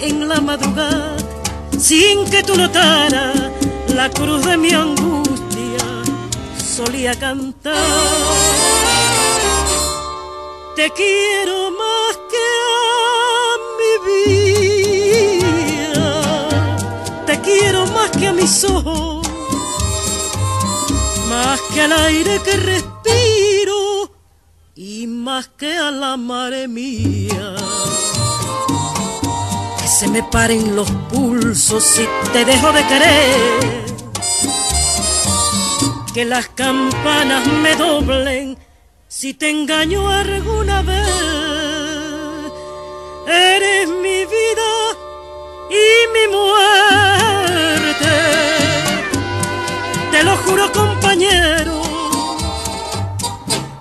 en 0.00 0.28
la 0.28 0.40
madrugada, 0.40 1.16
sin 1.78 2.28
que 2.30 2.42
tú 2.42 2.56
notaras 2.56 3.36
la 3.94 4.10
cruz 4.10 4.44
de 4.44 4.56
mi 4.56 4.70
angustia, 4.72 5.86
solía 6.56 7.14
cantar. 7.14 7.74
Te 10.74 10.90
quiero 10.90 11.70
más 11.70 12.18
que 12.32 12.46
a 12.74 13.56
mi 13.78 13.92
vida, 15.38 16.08
te 17.26 17.40
quiero 17.40 17.86
más 17.86 18.10
que 18.10 18.26
a 18.26 18.32
mis 18.32 18.64
ojos 18.64 19.26
más 21.28 21.60
que 21.74 21.82
al 21.82 21.92
aire 21.92 22.40
que 22.42 22.56
respiro 22.56 24.10
y 24.74 25.06
más 25.06 25.48
que 25.48 25.76
a 25.76 25.90
la 25.90 26.16
mare 26.16 26.68
mía. 26.68 27.55
Que 29.86 29.92
se 29.92 30.08
me 30.08 30.20
paren 30.20 30.74
los 30.74 30.90
pulsos 31.12 31.84
si 31.84 32.04
te 32.32 32.44
dejo 32.44 32.72
de 32.72 32.84
querer. 32.88 33.84
Que 36.12 36.24
las 36.24 36.48
campanas 36.48 37.46
me 37.46 37.76
doblen 37.76 38.58
si 39.06 39.32
te 39.34 39.48
engaño 39.48 40.10
alguna 40.10 40.82
vez. 40.82 41.06
Eres 43.28 43.88
mi 43.88 44.24
vida 44.24 44.70
y 45.70 45.84
mi 46.14 46.26
muerte 46.34 48.14
te 50.10 50.24
lo 50.24 50.36
juro 50.38 50.72
compañero. 50.72 51.80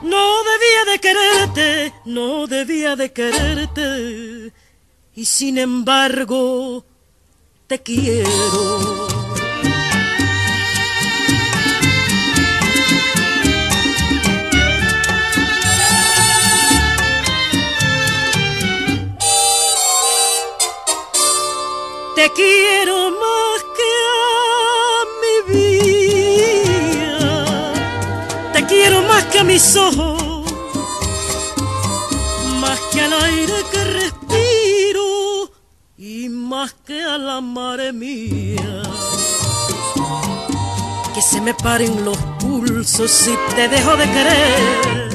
No 0.03 0.25
debía 0.51 0.81
de 0.91 0.99
quererte, 0.99 1.93
no 2.05 2.45
debía 2.45 2.95
de 2.95 3.11
quererte 3.11 4.64
y 5.15 5.25
sin 5.25 5.57
embargo 5.57 6.83
te 7.67 7.81
quiero. 7.81 9.07
Te 22.15 22.31
quiero 22.31 23.11
más 23.11 23.63
que 23.77 23.91
a 24.11 25.05
mi 25.21 25.35
vida, 25.53 27.23
te 28.53 28.65
quiero 28.65 29.01
más 29.03 29.23
que 29.25 29.39
a 29.39 29.43
mis 29.43 29.75
ojos 29.75 30.24
más 36.45 36.75
que 36.85 37.01
a 37.03 37.17
la 37.17 37.41
madre 37.41 37.91
mía. 37.91 38.83
Que 41.13 41.21
se 41.21 41.41
me 41.41 41.55
paren 41.55 42.05
los 42.05 42.17
pulsos 42.39 43.09
si 43.09 43.35
te 43.55 43.67
dejo 43.67 43.95
de 43.95 44.05
querer. 44.05 45.09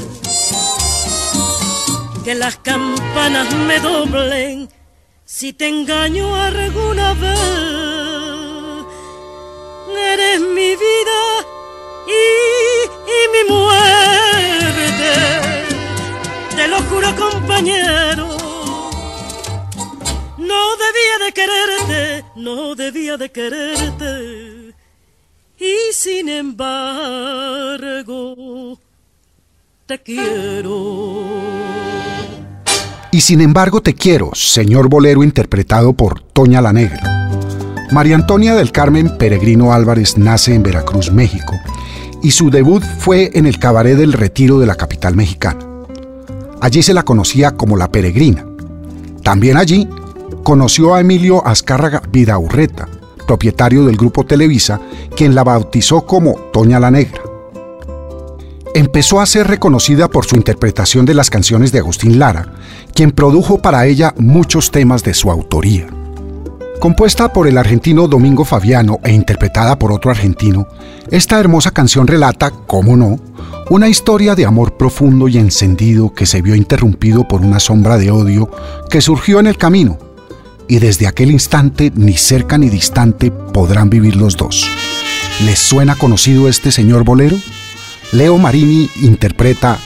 Que 2.24 2.34
las 2.34 2.56
campanas 2.56 3.54
me 3.54 3.78
doblen 3.78 4.68
si 5.24 5.52
te 5.52 5.68
engaño 5.68 6.34
alguna 6.34 7.14
vez. 7.14 7.38
Eres 10.12 10.40
mi 10.40 10.70
vida 10.84 11.20
y, 12.08 12.22
y 13.16 13.20
mi 13.34 13.42
muerte. 13.54 15.12
Te 16.56 16.66
lo 16.66 16.78
juro 16.88 17.14
compañero. 17.14 18.19
Debía 20.90 21.24
de 21.24 21.32
quererte, 21.32 22.24
no 22.34 22.74
debía 22.74 23.16
de 23.16 23.30
quererte. 23.30 24.74
Y 25.56 25.92
sin 25.92 26.28
embargo, 26.28 27.06
te 29.86 30.00
quiero. 30.00 31.60
Y 33.12 33.20
sin 33.20 33.40
embargo 33.40 33.80
te 33.80 33.94
quiero, 33.94 34.30
señor 34.34 34.88
bolero 34.88 35.22
interpretado 35.22 35.92
por 35.92 36.22
Toña 36.22 36.60
la 36.60 36.72
Negra. 36.72 37.30
María 37.92 38.16
Antonia 38.16 38.56
del 38.56 38.72
Carmen 38.72 39.16
Peregrino 39.16 39.72
Álvarez 39.72 40.18
nace 40.18 40.56
en 40.56 40.64
Veracruz, 40.64 41.12
México, 41.12 41.54
y 42.20 42.32
su 42.32 42.50
debut 42.50 42.82
fue 42.82 43.30
en 43.34 43.46
el 43.46 43.60
Cabaret 43.60 43.96
del 43.96 44.12
Retiro 44.12 44.58
de 44.58 44.66
la 44.66 44.74
capital 44.74 45.14
mexicana. 45.14 45.64
Allí 46.60 46.82
se 46.82 46.94
la 46.94 47.04
conocía 47.04 47.52
como 47.52 47.76
la 47.76 47.92
Peregrina. 47.92 48.44
También 49.22 49.56
allí 49.56 49.88
conoció 50.42 50.94
a 50.94 51.00
Emilio 51.00 51.46
Azcárraga 51.46 52.02
Vidaurreta, 52.10 52.88
propietario 53.26 53.84
del 53.84 53.96
grupo 53.96 54.24
Televisa, 54.24 54.80
quien 55.16 55.34
la 55.34 55.44
bautizó 55.44 56.02
como 56.02 56.34
Toña 56.52 56.80
la 56.80 56.90
Negra. 56.90 57.22
Empezó 58.74 59.20
a 59.20 59.26
ser 59.26 59.48
reconocida 59.48 60.08
por 60.08 60.24
su 60.24 60.36
interpretación 60.36 61.04
de 61.04 61.14
las 61.14 61.28
canciones 61.28 61.72
de 61.72 61.80
Agustín 61.80 62.18
Lara, 62.18 62.52
quien 62.94 63.10
produjo 63.10 63.58
para 63.58 63.86
ella 63.86 64.14
muchos 64.16 64.70
temas 64.70 65.02
de 65.02 65.14
su 65.14 65.30
autoría. 65.30 65.88
Compuesta 66.80 67.32
por 67.32 67.46
el 67.46 67.58
argentino 67.58 68.08
Domingo 68.08 68.44
Fabiano 68.44 69.00
e 69.04 69.12
interpretada 69.12 69.78
por 69.78 69.92
otro 69.92 70.10
argentino, 70.10 70.66
esta 71.10 71.38
hermosa 71.38 71.72
canción 71.72 72.06
relata, 72.06 72.50
cómo 72.50 72.96
no, 72.96 73.18
una 73.70 73.88
historia 73.88 74.34
de 74.34 74.46
amor 74.46 74.76
profundo 74.76 75.28
y 75.28 75.36
encendido 75.38 76.14
que 76.14 76.26
se 76.26 76.40
vio 76.40 76.54
interrumpido 76.54 77.28
por 77.28 77.42
una 77.42 77.60
sombra 77.60 77.98
de 77.98 78.10
odio 78.10 78.50
que 78.88 79.00
surgió 79.00 79.40
en 79.40 79.46
el 79.46 79.58
camino, 79.58 79.98
y 80.70 80.78
desde 80.78 81.06
aquel 81.06 81.30
instante 81.30 81.92
ni 81.94 82.16
cerca 82.16 82.56
ni 82.56 82.70
distante 82.70 83.30
podrán 83.30 83.90
vivir 83.90 84.16
los 84.16 84.38
dos. 84.38 84.66
¿Les 85.44 85.58
suena 85.58 85.96
conocido 85.96 86.48
este 86.48 86.72
señor 86.72 87.04
bolero? 87.04 87.36
Leo 88.12 88.38
Marini 88.38 88.88
interpreta 89.02 89.78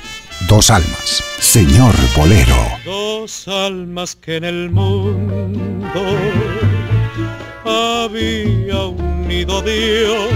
Dos 0.48 0.68
almas. 0.70 1.24
Señor 1.40 1.94
bolero. 2.14 2.56
Dos 2.84 3.48
almas 3.48 4.14
que 4.14 4.36
en 4.36 4.44
el 4.44 4.70
mundo 4.70 6.00
había 7.64 8.84
unido 8.84 9.62
Dios, 9.62 10.28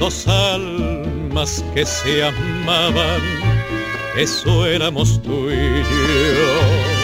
dos 0.00 0.26
almas 0.26 1.62
que 1.74 1.84
se 1.84 2.24
amaban, 2.24 3.20
eso 4.16 4.64
éramos 4.66 5.20
tú 5.22 5.50
y 5.50 5.82
yo, 5.82 6.95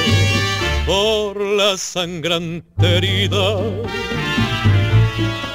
por 0.86 1.40
la 1.40 1.76
sangrante 1.76 2.96
herida 2.96 3.60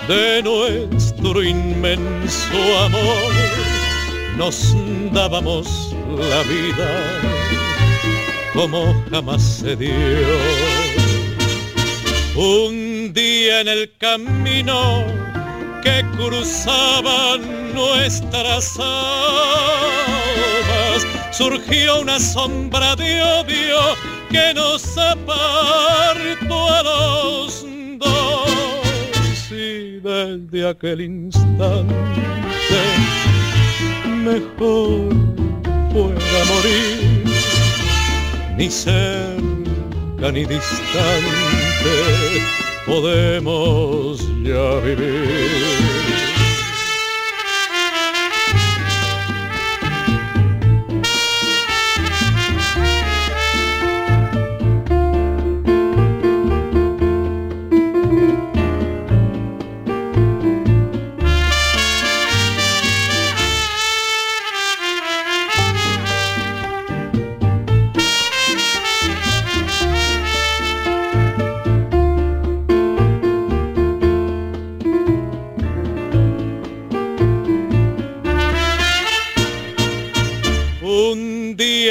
de 0.07 0.41
nuestro 0.41 1.43
inmenso 1.43 2.79
amor, 2.85 3.31
nos 4.37 4.75
dábamos 5.11 5.95
la 6.17 6.43
vida 6.43 7.21
como 8.53 9.03
jamás 9.11 9.41
se 9.43 9.75
dio. 9.75 9.91
Un 12.35 13.11
día 13.13 13.61
en 13.61 13.67
el 13.67 13.91
camino 13.97 15.03
que 15.83 16.05
cruzaban 16.15 17.73
nuestras 17.73 18.79
almas, 18.79 20.07
surgió 21.31 22.01
una 22.01 22.19
sombra 22.19 22.95
de 22.95 23.21
odio 23.21 24.16
que 24.29 24.53
nos 24.53 24.97
apartó 24.97 26.69
a 26.69 26.83
los 26.83 27.65
dos. 27.97 29.51
Y 29.51 29.99
desde 29.99 30.69
aquel 30.69 31.01
instante 31.01 31.95
mejor 34.23 35.13
fuera 35.91 36.39
morir, 36.53 37.23
ni 38.57 38.69
cerca 38.69 40.31
ni 40.31 40.45
distante 40.45 41.95
podemos 42.85 44.21
ya 44.43 44.79
vivir. 44.79 46.06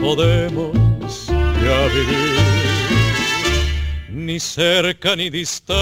podemos 0.00 1.26
ya 1.26 1.88
vivir, 1.94 2.38
ni 4.10 4.40
cerca 4.40 5.16
ni 5.16 5.30
distante, 5.30 5.80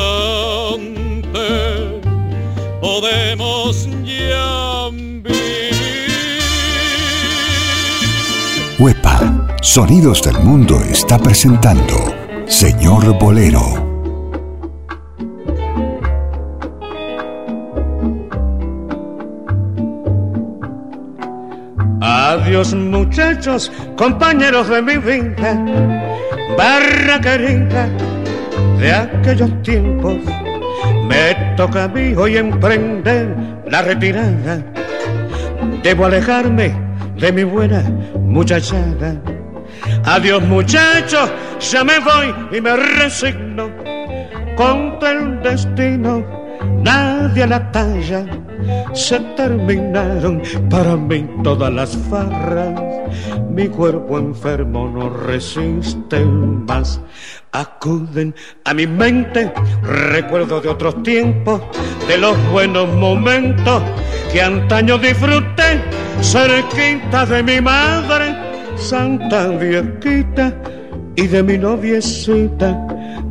podemos 2.81 3.89
ya 4.05 4.89
vivir. 4.93 5.75
Huepa, 8.79 9.49
Sonidos 9.63 10.23
del 10.23 10.39
Mundo 10.41 10.81
está 10.91 11.19
presentando 11.19 12.15
Señor 12.47 13.19
Bolero. 13.19 13.86
Adiós 22.57 22.73
muchachos, 22.73 23.71
compañeros 23.99 24.71
de 24.71 24.81
mi 24.81 24.97
vida, 24.97 25.63
barra 26.57 27.21
querida 27.21 27.87
de 28.79 28.93
aquellos 28.95 29.63
tiempos. 29.63 30.17
Me 31.07 31.35
toca 31.55 31.85
a 31.85 31.89
mí 31.89 32.15
hoy 32.15 32.39
emprender 32.39 33.29
la 33.67 33.83
retirada. 33.83 34.65
Debo 35.83 36.07
alejarme 36.07 36.75
de 37.19 37.31
mi 37.31 37.45
buena 37.45 37.83
muchachada. 38.21 39.21
Adiós 40.07 40.43
muchachos, 40.45 41.31
ya 41.61 41.85
me 41.85 41.99
voy 41.99 42.35
y 42.57 42.61
me 42.63 42.75
resigno 42.75 43.69
contra 44.57 45.11
el 45.11 45.43
destino. 45.43 46.25
Nadie 46.83 47.47
la 47.47 47.71
talla 47.71 48.25
se 48.93 49.21
terminaron 49.37 50.43
para 50.71 50.97
mí 50.97 51.27
todas 51.43 51.73
las 51.73 51.97
farras. 52.11 52.81
Mi 53.51 53.69
cuerpo 53.69 54.19
enfermo 54.19 54.89
no 54.89 55.09
resiste 55.11 56.25
más. 56.25 57.01
Acuden 57.53 58.35
a 58.65 58.75
mi 58.75 58.87
mente 58.87 59.53
recuerdos 59.83 60.63
de 60.63 60.69
otros 60.69 61.03
tiempos, 61.03 61.63
de 62.07 62.19
los 62.19 62.37
buenos 62.51 62.89
momentos 62.89 63.83
que 64.33 64.43
antaño 64.43 64.99
disfruté 64.99 65.81
cerquita 66.21 67.25
de 67.27 67.43
mi 67.43 67.61
madre, 67.61 68.37
santa 68.77 69.49
viejita, 69.49 70.53
y 71.17 71.27
de 71.27 71.43
mi 71.43 71.59
noviecita 71.59 72.87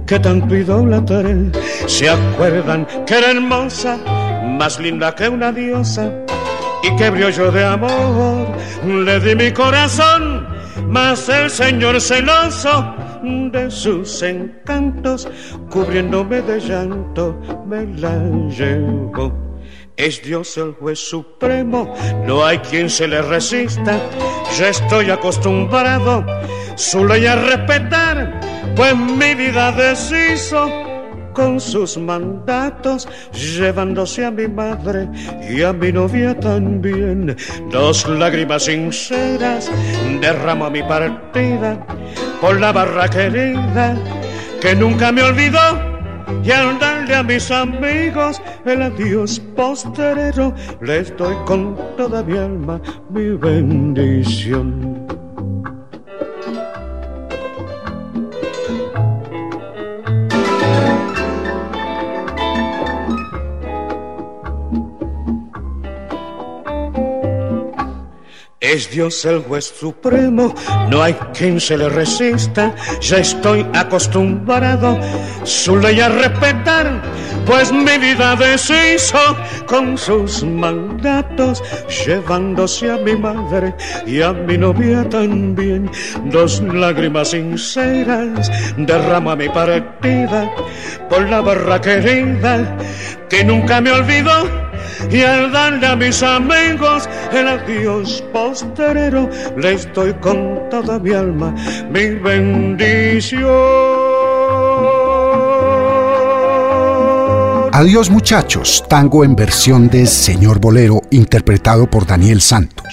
que 0.05 0.19
tanto 0.19 0.55
idolatré. 0.55 1.51
Se 1.87 2.09
acuerdan 2.09 2.85
que 3.05 3.17
era 3.17 3.31
hermosa, 3.31 3.97
más 4.45 4.79
linda 4.79 5.13
que 5.15 5.29
una 5.29 5.51
diosa, 5.51 6.11
y 6.83 6.95
que 6.95 7.31
yo 7.31 7.51
de 7.51 7.65
amor 7.65 8.47
le 8.85 9.19
di 9.19 9.35
mi 9.35 9.51
corazón, 9.51 10.47
mas 10.87 11.27
el 11.29 11.49
Señor 11.49 11.99
celoso 11.99 12.95
de 13.23 13.71
sus 13.71 14.21
encantos, 14.21 15.27
cubriéndome 15.69 16.41
de 16.41 16.59
llanto, 16.59 17.39
me 17.65 17.85
la 17.97 18.15
llevó. 18.49 19.33
Es 19.97 20.21
Dios 20.21 20.57
el 20.57 20.73
juez 20.73 20.99
supremo, 20.99 21.95
no 22.27 22.45
hay 22.45 22.59
quien 22.59 22.89
se 22.89 23.07
le 23.07 23.21
resista. 23.21 23.97
Yo 24.57 24.65
estoy 24.65 25.09
acostumbrado 25.09 26.25
su 26.75 27.05
ley 27.05 27.25
a 27.25 27.35
respetar, 27.35 28.39
pues 28.75 28.95
mi 28.95 29.33
vida 29.33 29.71
deshizo 29.71 30.69
con 31.35 31.59
sus 31.59 31.97
mandatos, 31.97 33.07
llevándose 33.33 34.25
a 34.25 34.31
mi 34.31 34.47
madre 34.47 35.07
y 35.47 35.61
a 35.61 35.73
mi 35.73 35.91
novia 35.91 36.39
también. 36.39 37.35
Dos 37.71 38.07
lágrimas 38.07 38.63
sinceras 38.63 39.69
derramo 40.21 40.71
mi 40.71 40.81
partida 40.81 41.85
por 42.41 42.59
la 42.59 42.71
barra 42.71 43.07
querida 43.09 43.95
que 44.61 44.75
nunca 44.75 45.11
me 45.11 45.21
olvidó. 45.21 45.93
Y 46.43 46.51
al 46.51 46.79
darle 46.79 47.15
a 47.15 47.23
mis 47.23 47.51
amigos 47.51 48.41
el 48.65 48.81
adiós 48.81 49.39
posterero, 49.55 50.53
les 50.81 51.15
doy 51.17 51.35
con 51.45 51.75
toda 51.97 52.23
mi 52.23 52.37
alma 52.37 52.81
mi 53.09 53.29
bendición. 53.29 55.24
Es 68.73 68.89
Dios 68.89 69.23
el 69.25 69.41
juez 69.41 69.65
supremo, 69.79 70.55
no 70.89 71.03
hay 71.03 71.13
quien 71.37 71.59
se 71.59 71.77
le 71.77 71.87
resista. 71.87 72.73
Ya 72.99 73.17
estoy 73.17 73.63
acostumbrado 73.75 74.99
su 75.43 75.77
ley 75.77 75.99
a 75.99 76.09
respetar, 76.09 76.99
pues 77.45 77.71
mi 77.71 77.95
vida 77.99 78.35
deshizo 78.35 79.19
con 79.67 79.95
sus 79.99 80.43
mandatos, 80.43 81.61
llevándose 82.07 82.89
a 82.89 82.97
mi 82.97 83.15
madre 83.15 83.75
y 84.07 84.23
a 84.23 84.33
mi 84.33 84.57
novia 84.57 85.07
también. 85.09 85.91
Dos 86.31 86.59
lágrimas 86.61 87.29
sinceras 87.29 88.51
derramo 88.77 89.29
a 89.29 89.35
mi 89.35 89.47
partida 89.47 90.51
por 91.07 91.29
la 91.29 91.39
barra 91.41 91.79
querida 91.79 92.75
que 93.29 93.43
nunca 93.43 93.79
me 93.79 93.91
olvidó 93.91 94.65
y 95.11 95.21
al 95.21 95.51
darle 95.51 95.87
a 95.87 95.95
mis 95.95 96.21
amigos 96.23 97.09
el 97.31 97.47
adiós 97.47 98.23
posterero, 98.33 99.29
les 99.57 99.91
doy 99.93 100.13
con 100.15 100.65
mi 101.01 101.11
alma 101.13 101.53
mi 101.91 102.09
bendición. 102.09 103.45
Adiós 107.71 108.09
muchachos, 108.09 108.85
tango 108.87 109.25
en 109.25 109.35
versión 109.35 109.89
de 109.89 110.05
Señor 110.05 110.59
Bolero, 110.59 111.01
interpretado 111.11 111.89
por 111.89 112.05
Daniel 112.07 112.39
Santos. 112.39 112.85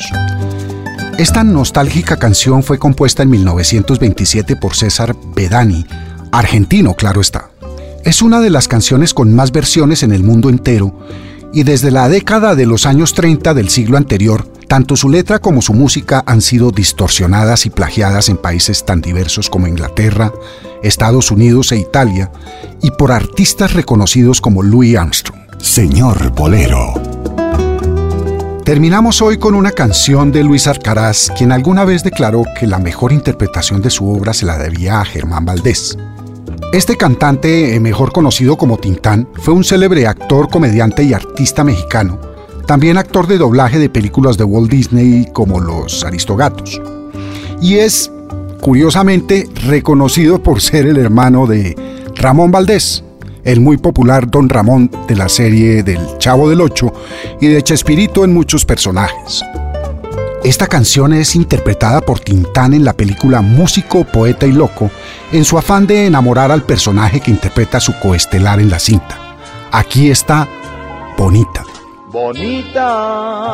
Esta 1.19 1.45
nostálgica 1.45 2.17
canción 2.17 2.65
fue 2.65 2.79
compuesta 2.79 3.23
en 3.23 3.31
1927 3.31 4.57
por 4.57 4.75
César 4.75 5.15
Bedani, 5.37 5.87
argentino, 6.33 6.95
claro 6.95 7.21
está. 7.21 7.51
Es 8.05 8.23
una 8.23 8.41
de 8.41 8.51
las 8.51 8.67
canciones 8.67 9.15
con 9.15 9.33
más 9.33 9.53
versiones 9.53 10.03
en 10.03 10.11
el 10.11 10.25
mundo 10.25 10.49
entero 10.49 10.99
y 11.53 11.65
desde 11.65 11.91
la 11.91 12.09
década 12.09 12.55
de 12.55 12.67
los 12.67 12.87
años 12.87 13.15
30 13.15 13.55
del 13.55 13.69
siglo 13.69 13.97
anterior, 13.97 14.47
tanto 14.69 14.97
su 14.97 15.11
letra 15.11 15.39
como 15.39 15.61
su 15.61 15.75
música 15.75 16.25
han 16.27 16.41
sido 16.41 16.71
distorsionadas 16.71 17.67
y 17.67 17.71
plagiadas 17.71 18.29
en 18.29 18.39
países 18.39 18.87
tan 18.87 19.01
diversos 19.03 19.51
como 19.51 19.67
Inglaterra, 19.67 20.33
Estados 20.83 21.31
Unidos 21.31 21.73
e 21.73 21.77
Italia, 21.77 22.33
y 22.81 22.91
por 22.93 23.13
artistas 23.13 23.75
reconocidos 23.75 24.41
como 24.41 24.63
Louis 24.63 24.97
Armstrong. 24.97 25.41
Señor 25.61 26.31
Bolero. 26.31 26.95
Terminamos 28.65 29.21
hoy 29.21 29.39
con 29.39 29.55
una 29.55 29.73
canción 29.73 30.33
de 30.33 30.45
Luis 30.45 30.67
Arcaraz, 30.67 31.31
quien 31.37 31.53
alguna 31.53 31.85
vez 31.85 32.05
declaró 32.05 32.45
que 32.59 32.67
la 32.67 32.79
mejor 32.79 33.13
interpretación 33.13 33.83
de 33.83 33.91
su 33.91 34.09
obra 34.09 34.33
se 34.33 34.47
la 34.47 34.57
debía 34.57 35.01
a 35.01 35.05
Germán 35.05 35.45
Valdés. 35.45 35.99
Este 36.73 36.97
cantante, 36.97 37.75
eh, 37.75 37.81
mejor 37.81 38.13
conocido 38.13 38.57
como 38.57 38.79
Tintán, 38.79 39.29
fue 39.35 39.53
un 39.53 39.63
célebre 39.63 40.07
actor, 40.07 40.49
comediante 40.49 41.03
y 41.03 41.13
artista 41.13 41.65
mexicano, 41.65 42.19
también 42.67 42.97
actor 42.97 43.27
de 43.27 43.37
doblaje 43.37 43.79
de 43.79 43.91
películas 43.91 44.39
de 44.39 44.45
Walt 44.45 44.71
Disney 44.71 45.29
como 45.35 45.61
Los 45.61 46.03
Aristogatos. 46.03 46.81
Y 47.61 47.75
es, 47.75 48.11
curiosamente, 48.63 49.51
reconocido 49.67 50.43
por 50.43 50.63
ser 50.63 50.87
el 50.87 50.97
hermano 50.97 51.47
de 51.47 51.77
Ramón 52.15 52.51
Valdés, 52.51 53.05
el 53.45 53.61
muy 53.61 53.77
popular 53.77 54.31
Don 54.31 54.49
Ramón 54.49 54.91
de 55.07 55.17
la 55.17 55.29
serie 55.29 55.83
del 55.83 56.01
Chavo 56.17 56.49
del 56.49 56.63
Ocho 56.63 56.95
y 57.39 57.49
de 57.49 57.61
Chespirito 57.61 58.25
en 58.25 58.33
muchos 58.33 58.65
personajes. 58.65 59.45
Esta 60.45 60.67
canción 60.67 61.13
es 61.13 61.37
interpretada 61.37 62.01
por 62.01 62.19
Tintán 62.19 62.75
en 62.75 62.85
la 62.85 62.95
película 62.95 63.43
Músico, 63.43 64.03
Poeta 64.03 64.45
y 64.45 64.51
Loco, 64.51 64.91
en 65.31 65.45
su 65.45 65.57
afán 65.57 65.87
de 65.87 66.07
enamorar 66.07 66.51
al 66.51 66.65
personaje 66.65 67.21
que 67.21 67.31
interpreta 67.31 67.79
su 67.79 67.97
coestelar 68.01 68.59
en 68.59 68.69
la 68.69 68.81
cinta. 68.81 69.37
Aquí 69.71 70.11
está 70.11 70.49
Bonita. 71.17 71.65
Bonita 72.09 73.53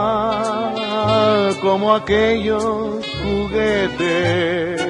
como 1.61 1.95
aquellos 1.95 3.05
juguetes 3.22 4.80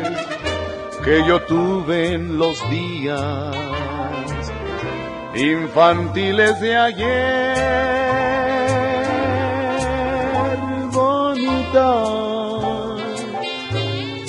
que 1.05 1.26
yo 1.26 1.42
tuve 1.42 2.12
en 2.12 2.38
los 2.38 2.59
días 2.70 3.57
infantiles 5.34 6.61
de 6.61 6.76
ayer 6.76 8.47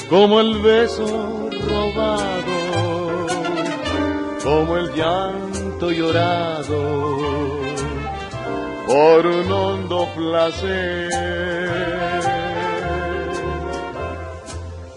como 0.10 0.42
el 0.42 0.62
beso 0.62 1.50
robado, 1.70 3.28
como 4.44 4.76
el 4.78 4.94
llanto 4.94 5.92
llorado 5.92 7.60
por 8.88 9.26
un 9.26 9.52
hondo 9.52 10.08
placer. 10.16 11.10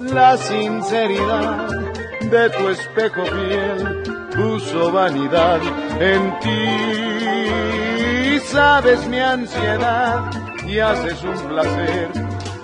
La 0.00 0.36
sinceridad 0.36 1.68
de 2.20 2.50
tu 2.50 2.68
espejo 2.68 3.22
piel 3.22 4.02
puso 4.34 4.90
vanidad 4.90 5.60
en 6.00 6.38
ti. 6.40 8.40
Sabes 8.46 9.06
mi 9.06 9.18
ansiedad 9.18 10.51
y 10.66 10.78
haces 10.78 11.22
un 11.22 11.48
placer 11.48 12.08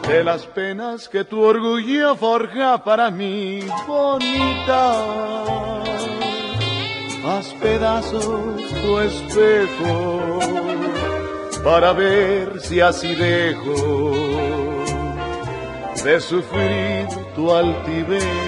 de 0.09 0.25
las 0.25 0.47
penas 0.47 1.09
que 1.09 1.25
tu 1.25 1.41
orgullo 1.43 2.17
forja 2.17 2.83
para 2.83 3.11
mí, 3.11 3.61
bonita. 3.87 5.83
Haz 7.27 7.49
pedazos 7.61 8.63
tu 8.83 8.99
espejo 9.01 10.39
para 11.63 11.93
ver 11.93 12.61
si 12.61 12.81
así 12.81 13.15
dejo 13.15 14.13
de 16.05 16.21
sufrir 16.21 17.07
tu 17.35 17.53
altivez. 17.53 18.48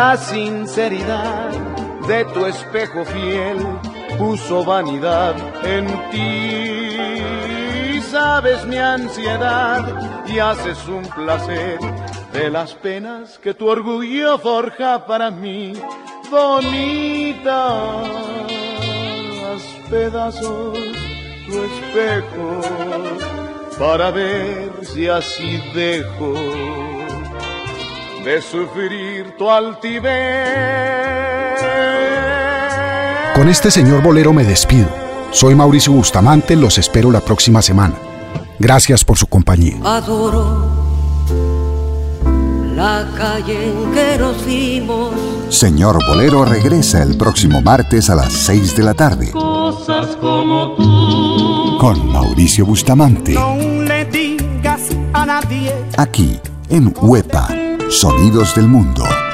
La 0.00 0.16
sinceridad 0.16 1.50
de 2.06 2.24
tu 2.26 2.46
espejo 2.46 3.04
fiel 3.04 3.58
puso 4.16 4.64
vanidad 4.64 5.34
en 5.64 5.86
ti. 6.12 8.00
Sabes 8.02 8.64
mi 8.64 8.76
ansiedad 8.76 10.24
y 10.24 10.38
haces 10.38 10.86
un 10.86 11.02
placer 11.02 11.80
de 12.32 12.48
las 12.48 12.74
penas 12.74 13.40
que 13.40 13.54
tu 13.54 13.66
orgullo 13.66 14.38
forja 14.38 15.04
para 15.04 15.32
mí. 15.32 15.72
Bonita, 16.30 18.00
haz 19.50 19.64
pedazos 19.90 20.78
tu 21.48 21.64
espejo 21.70 22.60
para 23.76 24.12
ver 24.12 24.70
si 24.82 25.08
así 25.08 25.60
dejo 25.74 26.97
de 28.24 28.42
sufrir 28.42 29.34
tu 29.36 29.50
altivez. 29.50 30.08
Con 33.34 33.48
este 33.48 33.70
señor 33.70 34.02
bolero 34.02 34.32
me 34.32 34.44
despido. 34.44 34.88
Soy 35.30 35.54
Mauricio 35.54 35.92
Bustamante, 35.92 36.56
los 36.56 36.78
espero 36.78 37.10
la 37.10 37.20
próxima 37.20 37.62
semana. 37.62 37.94
Gracias 38.58 39.04
por 39.04 39.16
su 39.16 39.26
compañía. 39.26 39.76
Adoro 39.84 40.78
la 42.78 43.04
calle 43.16 43.72
en 43.72 43.92
que 43.92 44.18
nos 44.18 44.46
vimos. 44.46 45.10
Señor 45.50 45.98
Bolero 46.06 46.44
regresa 46.44 47.02
el 47.02 47.16
próximo 47.16 47.60
martes 47.60 48.08
a 48.08 48.14
las 48.14 48.32
6 48.32 48.76
de 48.76 48.82
la 48.84 48.94
tarde. 48.94 49.32
Cosas 49.32 50.14
como 50.20 50.76
tú. 50.76 51.78
Con 51.80 52.12
Mauricio 52.12 52.64
Bustamante. 52.64 53.34
No 53.34 53.56
le 53.56 54.04
digas 54.04 54.80
a 55.12 55.26
nadie. 55.26 55.74
Aquí, 55.96 56.38
en 56.68 56.94
Huepa, 57.00 57.48
Sonidos 57.90 58.54
del 58.54 58.68
Mundo. 58.68 59.27